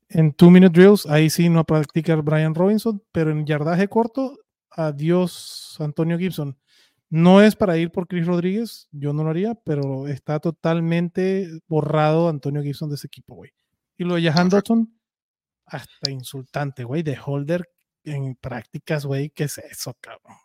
En 0.08 0.32
two 0.32 0.50
minute 0.50 0.72
drills, 0.72 1.06
ahí 1.06 1.30
sí 1.30 1.48
no 1.48 1.64
practica 1.64 2.16
Brian 2.16 2.54
Robinson, 2.54 3.02
pero 3.12 3.30
en 3.30 3.46
yardaje 3.46 3.88
corto, 3.88 4.38
adiós 4.70 5.76
Antonio 5.78 6.18
Gibson. 6.18 6.58
No 7.10 7.42
es 7.42 7.54
para 7.54 7.76
ir 7.78 7.90
por 7.90 8.06
Chris 8.08 8.26
Rodríguez, 8.26 8.88
yo 8.90 9.12
no 9.12 9.22
lo 9.22 9.30
haría, 9.30 9.54
pero 9.54 10.08
está 10.08 10.40
totalmente 10.40 11.48
borrado 11.66 12.28
Antonio 12.28 12.62
Gibson 12.62 12.88
de 12.88 12.96
ese 12.96 13.06
equipo, 13.06 13.34
güey. 13.34 13.50
Y 13.96 14.04
lo 14.04 14.16
de 14.16 14.22
Jahan 14.22 14.48
Dotson, 14.48 14.98
hasta 15.64 16.10
insultante, 16.10 16.84
güey, 16.84 17.02
de 17.02 17.18
holder 17.24 17.68
en 18.04 18.34
prácticas, 18.34 19.06
güey, 19.06 19.30
¿qué 19.30 19.44
es 19.44 19.58
eso, 19.58 19.94
cabrón? 20.00 20.36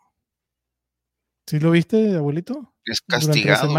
¿Sí 1.46 1.60
lo 1.60 1.70
viste, 1.70 2.16
abuelito? 2.16 2.74
Es 2.84 3.00
castigado. 3.02 3.72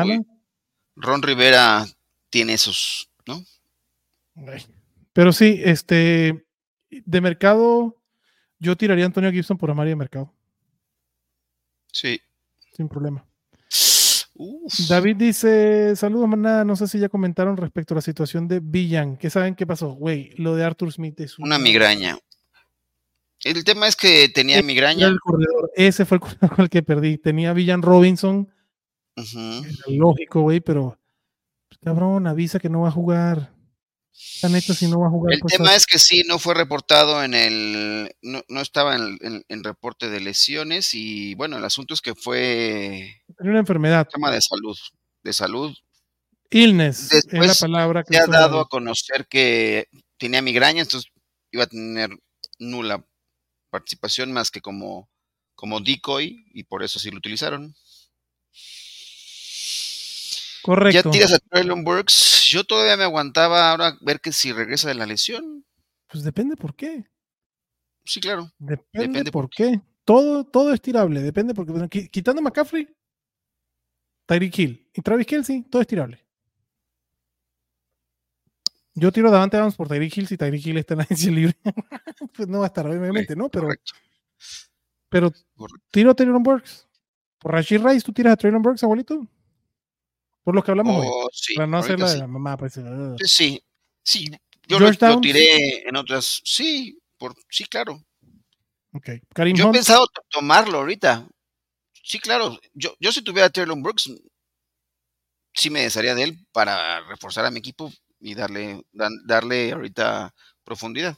Ron 0.95 1.21
Rivera 1.21 1.85
tiene 2.29 2.53
esos, 2.53 3.09
¿no? 3.25 3.43
Pero 5.13 5.31
sí, 5.31 5.61
este, 5.63 6.45
de 6.89 7.21
mercado, 7.21 8.01
yo 8.59 8.75
tiraría 8.75 9.05
a 9.05 9.07
Antonio 9.07 9.31
Gibson 9.31 9.57
por 9.57 9.71
Amari 9.71 9.89
de 9.89 9.95
mercado. 9.95 10.33
Sí. 11.91 12.19
Sin 12.75 12.89
problema. 12.89 13.25
David 14.89 15.15
dice, 15.15 15.95
saludos 15.95 16.27
manada, 16.27 16.65
no 16.65 16.75
sé 16.75 16.87
si 16.87 16.99
ya 16.99 17.07
comentaron 17.07 17.55
respecto 17.55 17.93
a 17.93 17.95
la 17.95 18.01
situación 18.01 18.49
de 18.49 18.59
Villan, 18.59 19.15
¿qué 19.15 19.29
saben 19.29 19.55
qué 19.55 19.65
pasó? 19.65 19.93
Güey, 19.93 20.31
lo 20.37 20.55
de 20.55 20.65
Arthur 20.65 20.91
Smith 20.91 21.19
es 21.21 21.39
una, 21.39 21.57
migraña. 21.57 22.17
El 23.43 23.63
tema 23.63 23.87
es 23.87 23.95
que 23.95 24.29
tenía 24.29 24.61
migraña. 24.63 25.15
Ese 25.75 26.05
fue 26.05 26.15
el 26.15 26.21
corredor 26.21 26.55
con 26.55 26.63
el 26.63 26.69
que 26.69 26.81
perdí. 26.81 27.17
Tenía 27.17 27.53
Villan 27.53 27.81
Robinson. 27.81 28.51
Lógico, 29.87 30.41
güey, 30.41 30.59
pero 30.59 30.99
pues, 31.69 31.79
cabrón, 31.83 32.27
avisa 32.27 32.59
que 32.59 32.69
no 32.69 32.81
va 32.81 32.89
a 32.89 32.91
jugar. 32.91 33.53
si 34.11 34.87
no 34.87 34.99
va 34.99 35.07
a 35.07 35.09
jugar. 35.09 35.33
El 35.33 35.39
pues, 35.39 35.57
tema 35.57 35.75
es 35.75 35.85
que 35.85 35.99
sí, 35.99 36.23
no 36.27 36.39
fue 36.39 36.53
reportado 36.53 37.23
en 37.23 37.33
el. 37.33 38.15
No, 38.21 38.61
estaba 38.61 38.95
en, 38.95 39.45
el 39.47 39.63
reporte 39.63 40.09
de 40.09 40.19
lesiones 40.19 40.93
y 40.93 41.35
bueno, 41.35 41.57
el 41.57 41.65
asunto 41.65 41.93
es 41.93 42.01
que 42.01 42.15
fue. 42.15 43.21
Tenía 43.37 43.51
una 43.51 43.59
enfermedad. 43.59 44.07
tema 44.11 44.31
de 44.31 44.41
salud. 44.41 44.77
De 45.23 45.33
salud. 45.33 45.75
Illness 46.51 47.11
es 47.11 47.25
la 47.31 47.53
palabra 47.53 48.03
que. 48.03 48.15
Se 48.15 48.21
ha 48.21 48.27
dado 48.27 48.59
a 48.59 48.67
conocer 48.67 49.27
que 49.27 49.87
tenía 50.17 50.41
migraña, 50.41 50.81
entonces 50.81 51.11
iba 51.51 51.63
a 51.63 51.67
tener 51.67 52.09
nula 52.59 53.03
participación 53.75 54.31
más 54.31 54.51
que 54.51 54.61
como, 54.61 55.09
como 55.53 55.81
decoy 55.81 56.45
y 56.53 56.63
por 56.63 56.81
eso 56.81 56.97
sí 56.97 57.11
lo 57.11 57.17
utilizaron. 57.17 57.75
Correcto. 60.63 61.11
Ya 61.11 61.11
tiras 61.11 61.33
a 61.33 61.39
Traylon 61.39 61.83
Burks. 61.83 62.45
Yo 62.45 62.63
todavía 62.63 62.95
me 62.95 63.03
aguantaba 63.03 63.69
ahora 63.69 63.97
ver 63.99 64.21
que 64.21 64.31
si 64.31 64.53
regresa 64.53 64.87
de 64.87 64.95
la 64.95 65.05
lesión. 65.05 65.65
Pues 66.07 66.23
depende 66.23 66.55
por 66.55 66.73
qué. 66.73 67.05
Sí, 68.05 68.21
claro. 68.21 68.49
Depende, 68.57 69.29
por 69.31 69.49
qué. 69.49 69.81
Todo, 70.05 70.45
todo 70.45 70.73
es 70.73 70.81
tirable. 70.81 71.21
Depende 71.21 71.53
porque 71.53 72.09
quitando 72.09 72.39
a 72.39 72.43
McCaffrey, 72.43 72.87
Tyreek 74.25 74.57
Hill 74.57 74.89
y 74.93 75.01
Travis 75.01 75.27
Kelsey, 75.27 75.63
todo 75.63 75.81
es 75.81 75.87
tirable. 75.87 76.24
Yo 78.97 79.11
tiro 79.11 79.29
Davante 79.29 79.57
Adams 79.57 79.75
por 79.75 79.89
Tyreek 79.89 80.17
Hill 80.17 80.27
si 80.27 80.37
Tyreek 80.37 80.65
Hill 80.65 80.77
está 80.77 80.93
en 80.93 80.99
la 80.99 81.03
agencia 81.03 81.31
libre. 81.31 81.57
pues 82.33 82.47
no 82.47 82.59
va 82.59 82.65
a 82.65 82.67
estar, 82.67 82.87
obviamente, 82.87 83.35
¿no? 83.35 83.49
Pero, 83.49 83.67
pero 85.09 85.31
tiro 85.91 86.11
a 86.11 86.15
Traylon 86.15 86.41
Burks. 86.41 86.87
Por 87.37 87.51
Rashid 87.51 87.85
Rice, 87.85 88.05
¿tú 88.05 88.13
tiras 88.13 88.33
a 88.33 88.37
Traylon 88.37 88.61
Burks, 88.61 88.83
abuelito? 88.83 89.27
Por 90.43 90.55
lo 90.55 90.63
que 90.63 90.71
hablamos 90.71 91.01
hoy. 91.01 91.07
Oh, 91.09 91.27
sí, 91.31 91.55
para 91.55 91.67
no 91.67 91.77
hacer 91.77 91.99
la 91.99 92.11
de 92.11 92.19
la 92.19 92.27
mamá, 92.27 92.55
pues. 92.55 92.77
Uh. 92.77 93.15
Sí, 93.23 93.61
sí. 94.03 94.31
Yo 94.67 94.79
lo, 94.79 94.91
tiré 95.19 95.87
en 95.87 95.95
otras. 95.95 96.41
Sí, 96.43 96.97
por, 97.17 97.35
sí, 97.49 97.65
claro. 97.65 98.01
Okay. 98.93 99.21
yo 99.53 99.69
he 99.69 99.71
pensado 99.73 100.07
tomarlo 100.29 100.77
ahorita. 100.79 101.27
Sí, 101.91 102.19
claro. 102.19 102.57
Yo, 102.73 102.95
yo 102.99 103.11
si 103.11 103.21
tuviera 103.21 103.47
a 103.47 103.49
Traylon 103.49 103.83
Brooks, 103.83 104.09
sí 105.53 105.69
me 105.69 105.81
desharía 105.81 106.15
de 106.15 106.23
él 106.23 106.47
para 106.51 107.01
reforzar 107.01 107.45
a 107.45 107.51
mi 107.51 107.59
equipo 107.59 107.91
y 108.19 108.35
darle, 108.35 108.85
darle 109.25 109.71
ahorita 109.71 110.33
profundidad. 110.63 111.17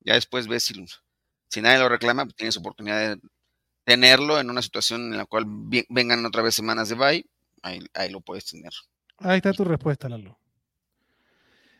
Ya 0.00 0.14
después 0.14 0.46
ves 0.48 0.62
si, 0.64 0.74
si 1.48 1.60
nadie 1.60 1.78
lo 1.78 1.88
reclama, 1.88 2.24
pues 2.24 2.36
tienes 2.36 2.56
oportunidad 2.56 3.16
de 3.16 3.20
tenerlo 3.84 4.40
en 4.40 4.50
una 4.50 4.62
situación 4.62 5.12
en 5.12 5.18
la 5.18 5.26
cual 5.26 5.44
vengan 5.88 6.24
otra 6.24 6.42
vez 6.42 6.54
semanas 6.54 6.88
de 6.88 6.94
bye, 6.94 7.26
ahí, 7.62 8.10
lo 8.10 8.20
puedes 8.20 8.46
tener. 8.46 8.72
Ahí 9.18 9.36
está 9.36 9.52
tu 9.52 9.64
respuesta, 9.64 10.08
Lalo. 10.08 10.38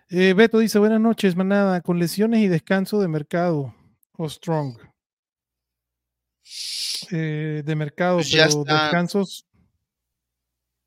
Eh, 0.09 0.35
Beto 0.35 0.59
dice, 0.59 0.79
buenas 0.79 1.01
noches, 1.01 1.35
manada, 1.35 1.81
con 1.81 1.99
lesiones 1.99 2.41
y 2.41 2.49
descanso 2.49 3.01
de 3.01 3.09
mercado 3.09 3.75
o 4.13 4.29
strong. 4.29 4.79
Eh, 7.11 7.63
de 7.65 7.75
mercado, 7.75 8.17
pues 8.17 8.31
pero 8.31 8.65
descansos 8.65 9.47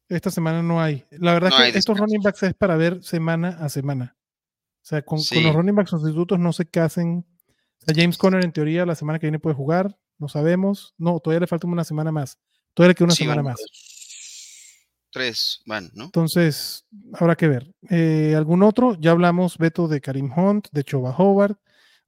esta 0.10 0.32
semana 0.32 0.63
no 0.63 0.82
hay. 0.82 1.06
La 1.12 1.34
verdad 1.34 1.52
es 1.65 1.74
que 1.74 1.80
estos 1.80 1.98
running 1.98 2.22
backs 2.22 2.43
es 2.43 2.54
para 2.54 2.78
ver 2.78 3.04
semana 3.04 3.50
a 3.60 3.70
semana. 3.70 4.15
O 4.82 4.86
sea, 4.88 5.02
con, 5.02 5.20
los 5.20 5.54
running 5.54 5.76
backs 5.76 5.89
sustitutos 5.89 6.39
no 6.39 6.54
se 6.54 6.65
casen. 6.65 7.26
O 7.82 7.86
sea, 7.86 7.93
James 7.96 8.17
Conner 8.17 8.43
en 8.43 8.54
teoría 8.54 8.86
la 8.86 8.96
semana 8.96 9.20
que 9.20 9.28
viene 9.28 9.39
puede 9.39 9.56
jugar, 9.56 9.98
no 10.17 10.30
sabemos. 10.30 10.96
No, 10.98 11.20
todavía 11.20 11.41
le 11.41 11.48
falta 11.48 11.67
una 11.67 11.84
semana 11.84 12.12
más. 12.12 12.39
Todavía 12.74 12.91
le 12.91 12.96
queda 12.96 13.06
una 13.06 13.15
semana 13.15 13.43
más. 13.43 13.62
Tres 15.12 15.62
van, 15.65 15.89
¿no? 15.93 16.06
Entonces, 16.06 16.86
habrá 17.13 17.36
que 17.36 17.48
ver. 17.48 17.74
Eh, 17.89 18.34
¿Algún 18.38 18.63
otro? 18.63 18.96
Ya 19.00 19.12
hablamos, 19.12 19.58
Beto, 19.58 19.88
de 19.88 20.00
Karim 20.00 20.32
Hunt, 20.32 20.67
de 20.72 20.84
Choba 20.84 21.15
Howard, 21.17 21.58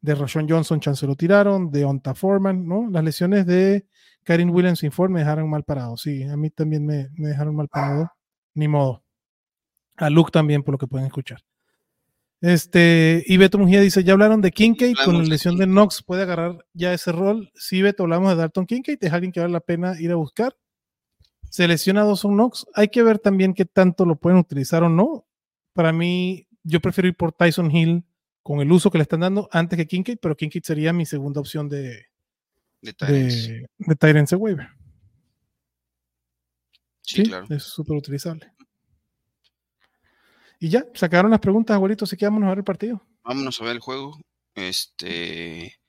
de 0.01 0.15
Rashon 0.15 0.47
Johnson, 0.47 0.79
chance 0.79 1.05
lo 1.05 1.15
tiraron, 1.15 1.71
de 1.71 1.83
Onta 1.83 2.13
Foreman, 2.13 2.65
¿no? 2.65 2.89
Las 2.89 3.03
lesiones 3.03 3.45
de 3.45 3.87
Karim 4.23 4.51
Williams 4.51 4.83
Informe 4.83 5.15
me 5.15 5.19
dejaron 5.21 5.49
mal 5.49 5.63
parado. 5.63 5.97
Sí, 5.97 6.23
a 6.23 6.37
mí 6.37 6.49
también 6.49 6.85
me, 6.85 7.09
dejaron 7.15 7.55
mal 7.55 7.67
parado. 7.67 8.11
Ni 8.53 8.67
modo. 8.67 9.03
A 9.97 10.09
Luke 10.09 10.31
también, 10.31 10.63
por 10.63 10.73
lo 10.73 10.77
que 10.77 10.87
pueden 10.87 11.07
escuchar. 11.07 11.43
Este, 12.41 13.23
y 13.25 13.37
Beto 13.37 13.57
Mujía 13.57 13.81
dice: 13.81 14.03
Ya 14.03 14.13
hablaron 14.13 14.41
de 14.41 14.51
Kincaid 14.51 14.95
con 15.03 15.17
la 15.17 15.23
lesión 15.23 15.57
de 15.57 15.65
Knox, 15.65 16.03
puede 16.03 16.23
agarrar 16.23 16.65
ya 16.73 16.93
ese 16.93 17.11
rol. 17.11 17.51
Sí, 17.53 17.81
Beto, 17.81 18.03
hablamos 18.03 18.29
de 18.29 18.37
Dalton 18.37 18.65
Kincaid, 18.65 18.97
es 19.01 19.11
alguien 19.11 19.31
que 19.31 19.41
vale 19.41 19.51
la 19.51 19.59
pena 19.59 19.99
ir 19.99 20.11
a 20.11 20.15
buscar. 20.15 20.55
Se 21.49 21.67
lesiona 21.67 22.01
a 22.01 22.05
Dawson 22.05 22.35
Knox. 22.35 22.67
Hay 22.75 22.89
que 22.89 23.03
ver 23.03 23.19
también 23.19 23.53
qué 23.53 23.65
tanto 23.65 24.05
lo 24.05 24.15
pueden 24.15 24.39
utilizar 24.39 24.83
o 24.83 24.89
no. 24.89 25.25
Para 25.73 25.91
mí, 25.91 26.47
yo 26.63 26.79
prefiero 26.79 27.07
ir 27.07 27.15
por 27.15 27.33
Tyson 27.33 27.71
Hill 27.71 28.03
con 28.43 28.61
el 28.61 28.71
uso 28.71 28.91
que 28.91 28.99
le 28.99 29.03
están 29.03 29.21
dando 29.21 29.49
antes 29.51 29.77
que 29.77 29.87
Kincaid, 29.87 30.19
pero 30.21 30.37
Kincaid 30.37 30.63
sería 30.63 30.93
mi 30.93 31.05
segunda 31.05 31.39
opción 31.41 31.67
de, 31.67 32.08
de, 32.81 33.67
de, 33.77 33.95
Tyrants 33.95 34.33
Waiver. 34.33 34.69
Sí, 37.01 37.23
claro. 37.23 37.47
Es 37.49 37.63
súper 37.63 37.97
utilizable. 37.97 38.51
Y 40.59 40.69
ya, 40.69 40.85
sacaron 40.93 41.31
las 41.31 41.39
preguntas, 41.39 41.75
abuelito, 41.75 42.05
así 42.05 42.17
que 42.17 42.25
vámonos 42.25 42.47
a 42.47 42.49
ver 42.49 42.59
el 42.59 42.63
partido. 42.63 43.01
Vámonos 43.23 43.59
a 43.59 43.63
ver 43.63 43.73
el 43.73 43.79
juego. 43.79 44.19
Este. 44.55 45.79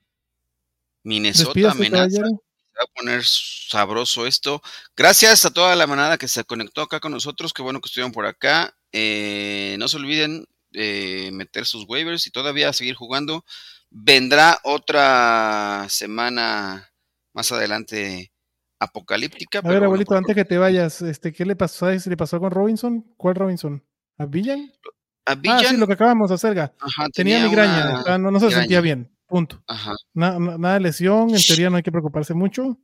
Minnesota 1.02 1.72
amenaza. 1.72 2.22
Va 2.22 2.84
a 2.84 2.94
poner 2.94 3.24
sabroso 3.24 4.26
esto. 4.26 4.62
Gracias 4.96 5.44
a 5.44 5.50
toda 5.50 5.74
la 5.76 5.86
manada 5.86 6.16
que 6.16 6.28
se 6.28 6.44
conectó 6.44 6.82
acá 6.82 7.00
con 7.00 7.12
nosotros. 7.12 7.52
Qué 7.52 7.62
bueno 7.62 7.80
que 7.80 7.88
estuvieron 7.88 8.12
por 8.12 8.26
acá. 8.26 8.74
Eh, 8.92 9.76
no 9.78 9.88
se 9.88 9.96
olviden 9.96 10.46
de 10.70 11.30
meter 11.32 11.66
sus 11.66 11.84
waivers 11.88 12.26
y 12.26 12.30
todavía 12.30 12.72
seguir 12.72 12.94
jugando. 12.94 13.44
Vendrá 13.90 14.58
otra 14.64 15.86
semana 15.88 16.92
más 17.34 17.50
adelante 17.52 18.32
apocalíptica. 18.78 19.58
A 19.58 19.68
ver, 19.68 19.84
abuelito, 19.84 20.14
antes 20.14 20.34
que 20.34 20.44
te 20.44 20.58
vayas, 20.58 21.02
este, 21.02 21.32
¿qué 21.32 21.44
le 21.44 21.56
pasó? 21.56 21.80
¿Sabes 21.80 22.06
le 22.06 22.16
pasó 22.16 22.40
con 22.40 22.50
Robinson? 22.50 23.02
¿Cuál 23.16 23.34
Robinson? 23.34 23.84
¿A 24.18 24.26
Villan? 24.26 24.72
A 25.26 25.34
Villan. 25.34 25.58
Ah, 25.58 25.68
sí, 25.68 25.76
lo 25.76 25.86
que 25.86 25.92
acabamos 25.94 26.28
de 26.28 26.36
hacer. 26.36 26.72
tenía, 27.12 27.44
migraña, 27.44 28.18
no, 28.18 28.40
se 28.40 28.50
sentía 28.50 28.80
bien. 28.80 29.14
Punto. 29.26 29.62
nada 30.14 30.74
de 30.74 30.80
lesión, 30.80 31.30
en 31.30 31.42
teoría 31.46 31.70
no 31.70 31.76
hay 31.76 31.82
que 31.82 31.92
preocuparse 31.92 32.34
mucho. 32.34 32.78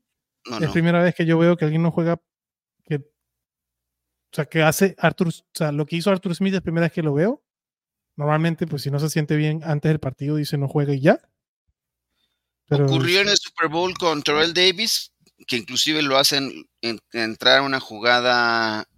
es 0.60 0.70
primera 0.70 1.02
vez 1.02 1.14
que 1.14 1.26
yo 1.26 1.38
veo 1.38 1.56
que 1.56 1.64
alguien 1.64 1.82
no 1.82 1.90
juega 1.90 2.20
que 2.84 2.96
o 2.96 4.36
sea, 4.36 4.44
que 4.44 4.62
hace 4.62 4.94
Arthur, 4.98 5.28
o 5.28 5.32
sea, 5.54 5.72
lo 5.72 5.86
que 5.86 5.96
hizo 5.96 6.10
Arthur 6.10 6.34
Smith 6.34 6.54
es 6.54 6.60
primera 6.60 6.86
vez 6.86 6.92
que 6.92 7.02
lo 7.02 7.14
veo. 7.14 7.42
Normalmente, 8.16 8.66
pues 8.66 8.82
si 8.82 8.90
no 8.90 8.98
se 8.98 9.10
siente 9.10 9.36
bien 9.36 9.60
antes 9.62 9.90
del 9.90 10.00
partido, 10.00 10.36
dice 10.36 10.56
no 10.56 10.68
juega 10.68 10.94
y 10.94 11.00
ya. 11.00 11.20
Ocurrió 12.70 13.20
en 13.20 13.28
el 13.28 13.36
Super 13.36 13.68
Bowl 13.68 13.94
con 13.96 14.22
Terrell 14.22 14.54
Davis, 14.54 15.12
que 15.46 15.56
inclusive 15.56 16.02
lo 16.02 16.16
hacen 16.16 16.68
entrar 17.12 17.58
a 17.58 17.62
una 17.62 17.78
jugada 17.78 18.88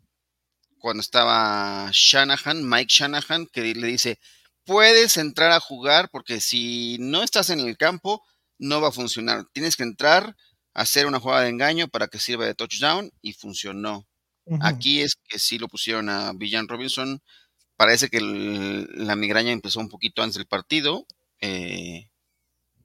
cuando 0.79 1.01
estaba 1.01 1.91
Shanahan, 1.93 2.67
Mike 2.67 2.89
Shanahan, 2.89 3.47
que 3.47 3.75
le 3.75 3.89
dice, 3.89 4.19
puedes 4.65 5.17
entrar 5.17 5.51
a 5.51 5.61
jugar 5.61 6.09
porque 6.11 6.41
si 6.41 6.97
no 7.01 7.23
estás 7.23 7.51
en 7.51 7.61
el 7.61 7.77
campo, 7.77 8.25
no 8.59 8.81
va 8.81 8.89
a 8.89 8.93
funcionar. 8.93 9.45
Tienes 9.53 9.77
que 9.77 9.83
entrar 9.83 10.37
a 10.75 10.83
hacer 10.83 11.07
una 11.07 11.21
jugada 11.21 11.43
de 11.43 11.51
engaño 11.51 11.89
para 11.89 12.07
que 12.07 12.19
sirva 12.19 12.47
de 12.47 12.55
touchdown 12.55 13.11
y 13.21 13.33
funcionó. 13.33 14.07
Aquí 14.61 15.03
es 15.03 15.17
que 15.29 15.39
sí 15.39 15.59
lo 15.59 15.69
pusieron 15.69 16.09
a 16.09 16.33
Villan 16.33 16.69
Robinson 16.69 17.21
Parece 17.79 18.11
que 18.11 18.21
la 18.21 19.17
migraña 19.17 19.53
empezó 19.53 19.81
un 19.81 19.89
poquito 19.89 20.23
antes 20.23 20.37
del 20.37 20.47
partido, 20.47 21.07
eh, 21.41 22.11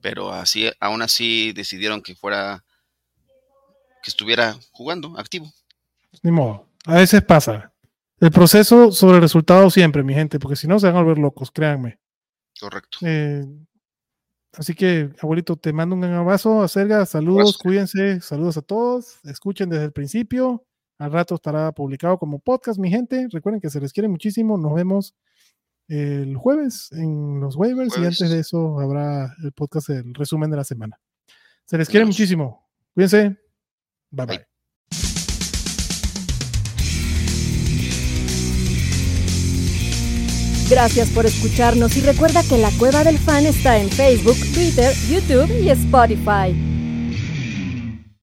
pero 0.00 0.32
así, 0.32 0.70
aún 0.80 1.02
así 1.02 1.52
decidieron 1.52 2.00
que 2.00 2.14
fuera, 2.14 2.64
que 4.02 4.10
estuviera 4.10 4.56
jugando, 4.70 5.18
activo. 5.18 5.52
Ni 6.22 6.30
modo, 6.30 6.70
a 6.86 6.94
veces 6.94 7.22
pasa. 7.22 7.74
El 8.20 8.30
proceso 8.30 8.92
sobre 8.92 9.16
el 9.16 9.22
resultado 9.22 9.68
siempre, 9.68 10.02
mi 10.02 10.14
gente, 10.14 10.38
porque 10.38 10.56
si 10.56 10.66
no 10.66 10.78
se 10.78 10.86
van 10.86 10.96
a 10.96 11.02
volver 11.02 11.18
locos, 11.18 11.50
créanme. 11.50 11.98
Correcto. 12.58 12.98
Eh, 13.02 13.44
Así 14.56 14.74
que, 14.74 15.10
abuelito, 15.20 15.56
te 15.56 15.72
mando 15.72 15.94
un 15.94 16.02
gran 16.02 16.14
abrazo. 16.14 16.62
Acerga, 16.62 17.04
saludos, 17.06 17.58
cuídense, 17.58 18.20
saludos 18.20 18.56
a 18.56 18.62
todos. 18.62 19.18
Escuchen 19.24 19.68
desde 19.68 19.86
el 19.86 19.92
principio. 19.92 20.64
Al 20.98 21.12
rato 21.12 21.34
estará 21.34 21.72
publicado 21.72 22.18
como 22.18 22.38
podcast, 22.38 22.78
mi 22.78 22.90
gente. 22.90 23.26
Recuerden 23.30 23.60
que 23.60 23.70
se 23.70 23.80
les 23.80 23.92
quiere 23.92 24.08
muchísimo. 24.08 24.56
Nos 24.56 24.74
vemos 24.74 25.14
el 25.88 26.36
jueves 26.36 26.90
en 26.92 27.40
los 27.40 27.56
waivers 27.56 27.98
y 27.98 28.04
antes 28.04 28.30
de 28.30 28.38
eso 28.38 28.80
habrá 28.80 29.34
el 29.42 29.52
podcast, 29.52 29.90
el 29.90 30.14
resumen 30.14 30.50
de 30.50 30.56
la 30.56 30.64
semana. 30.64 30.98
Se 31.64 31.76
les 31.76 31.88
quiere 31.88 32.06
muchísimo. 32.06 32.66
Cuídense. 32.94 33.36
bye. 34.10 34.26
bye. 34.26 34.46
Gracias 40.70 41.10
por 41.10 41.26
escucharnos 41.26 41.96
y 41.96 42.00
recuerda 42.00 42.42
que 42.48 42.56
la 42.56 42.70
Cueva 42.78 43.04
del 43.04 43.18
Fan 43.18 43.44
está 43.44 43.78
en 43.78 43.90
Facebook, 43.90 44.36
Twitter, 44.54 44.94
YouTube 45.10 45.50
y 45.62 45.68
Spotify. 45.68 46.73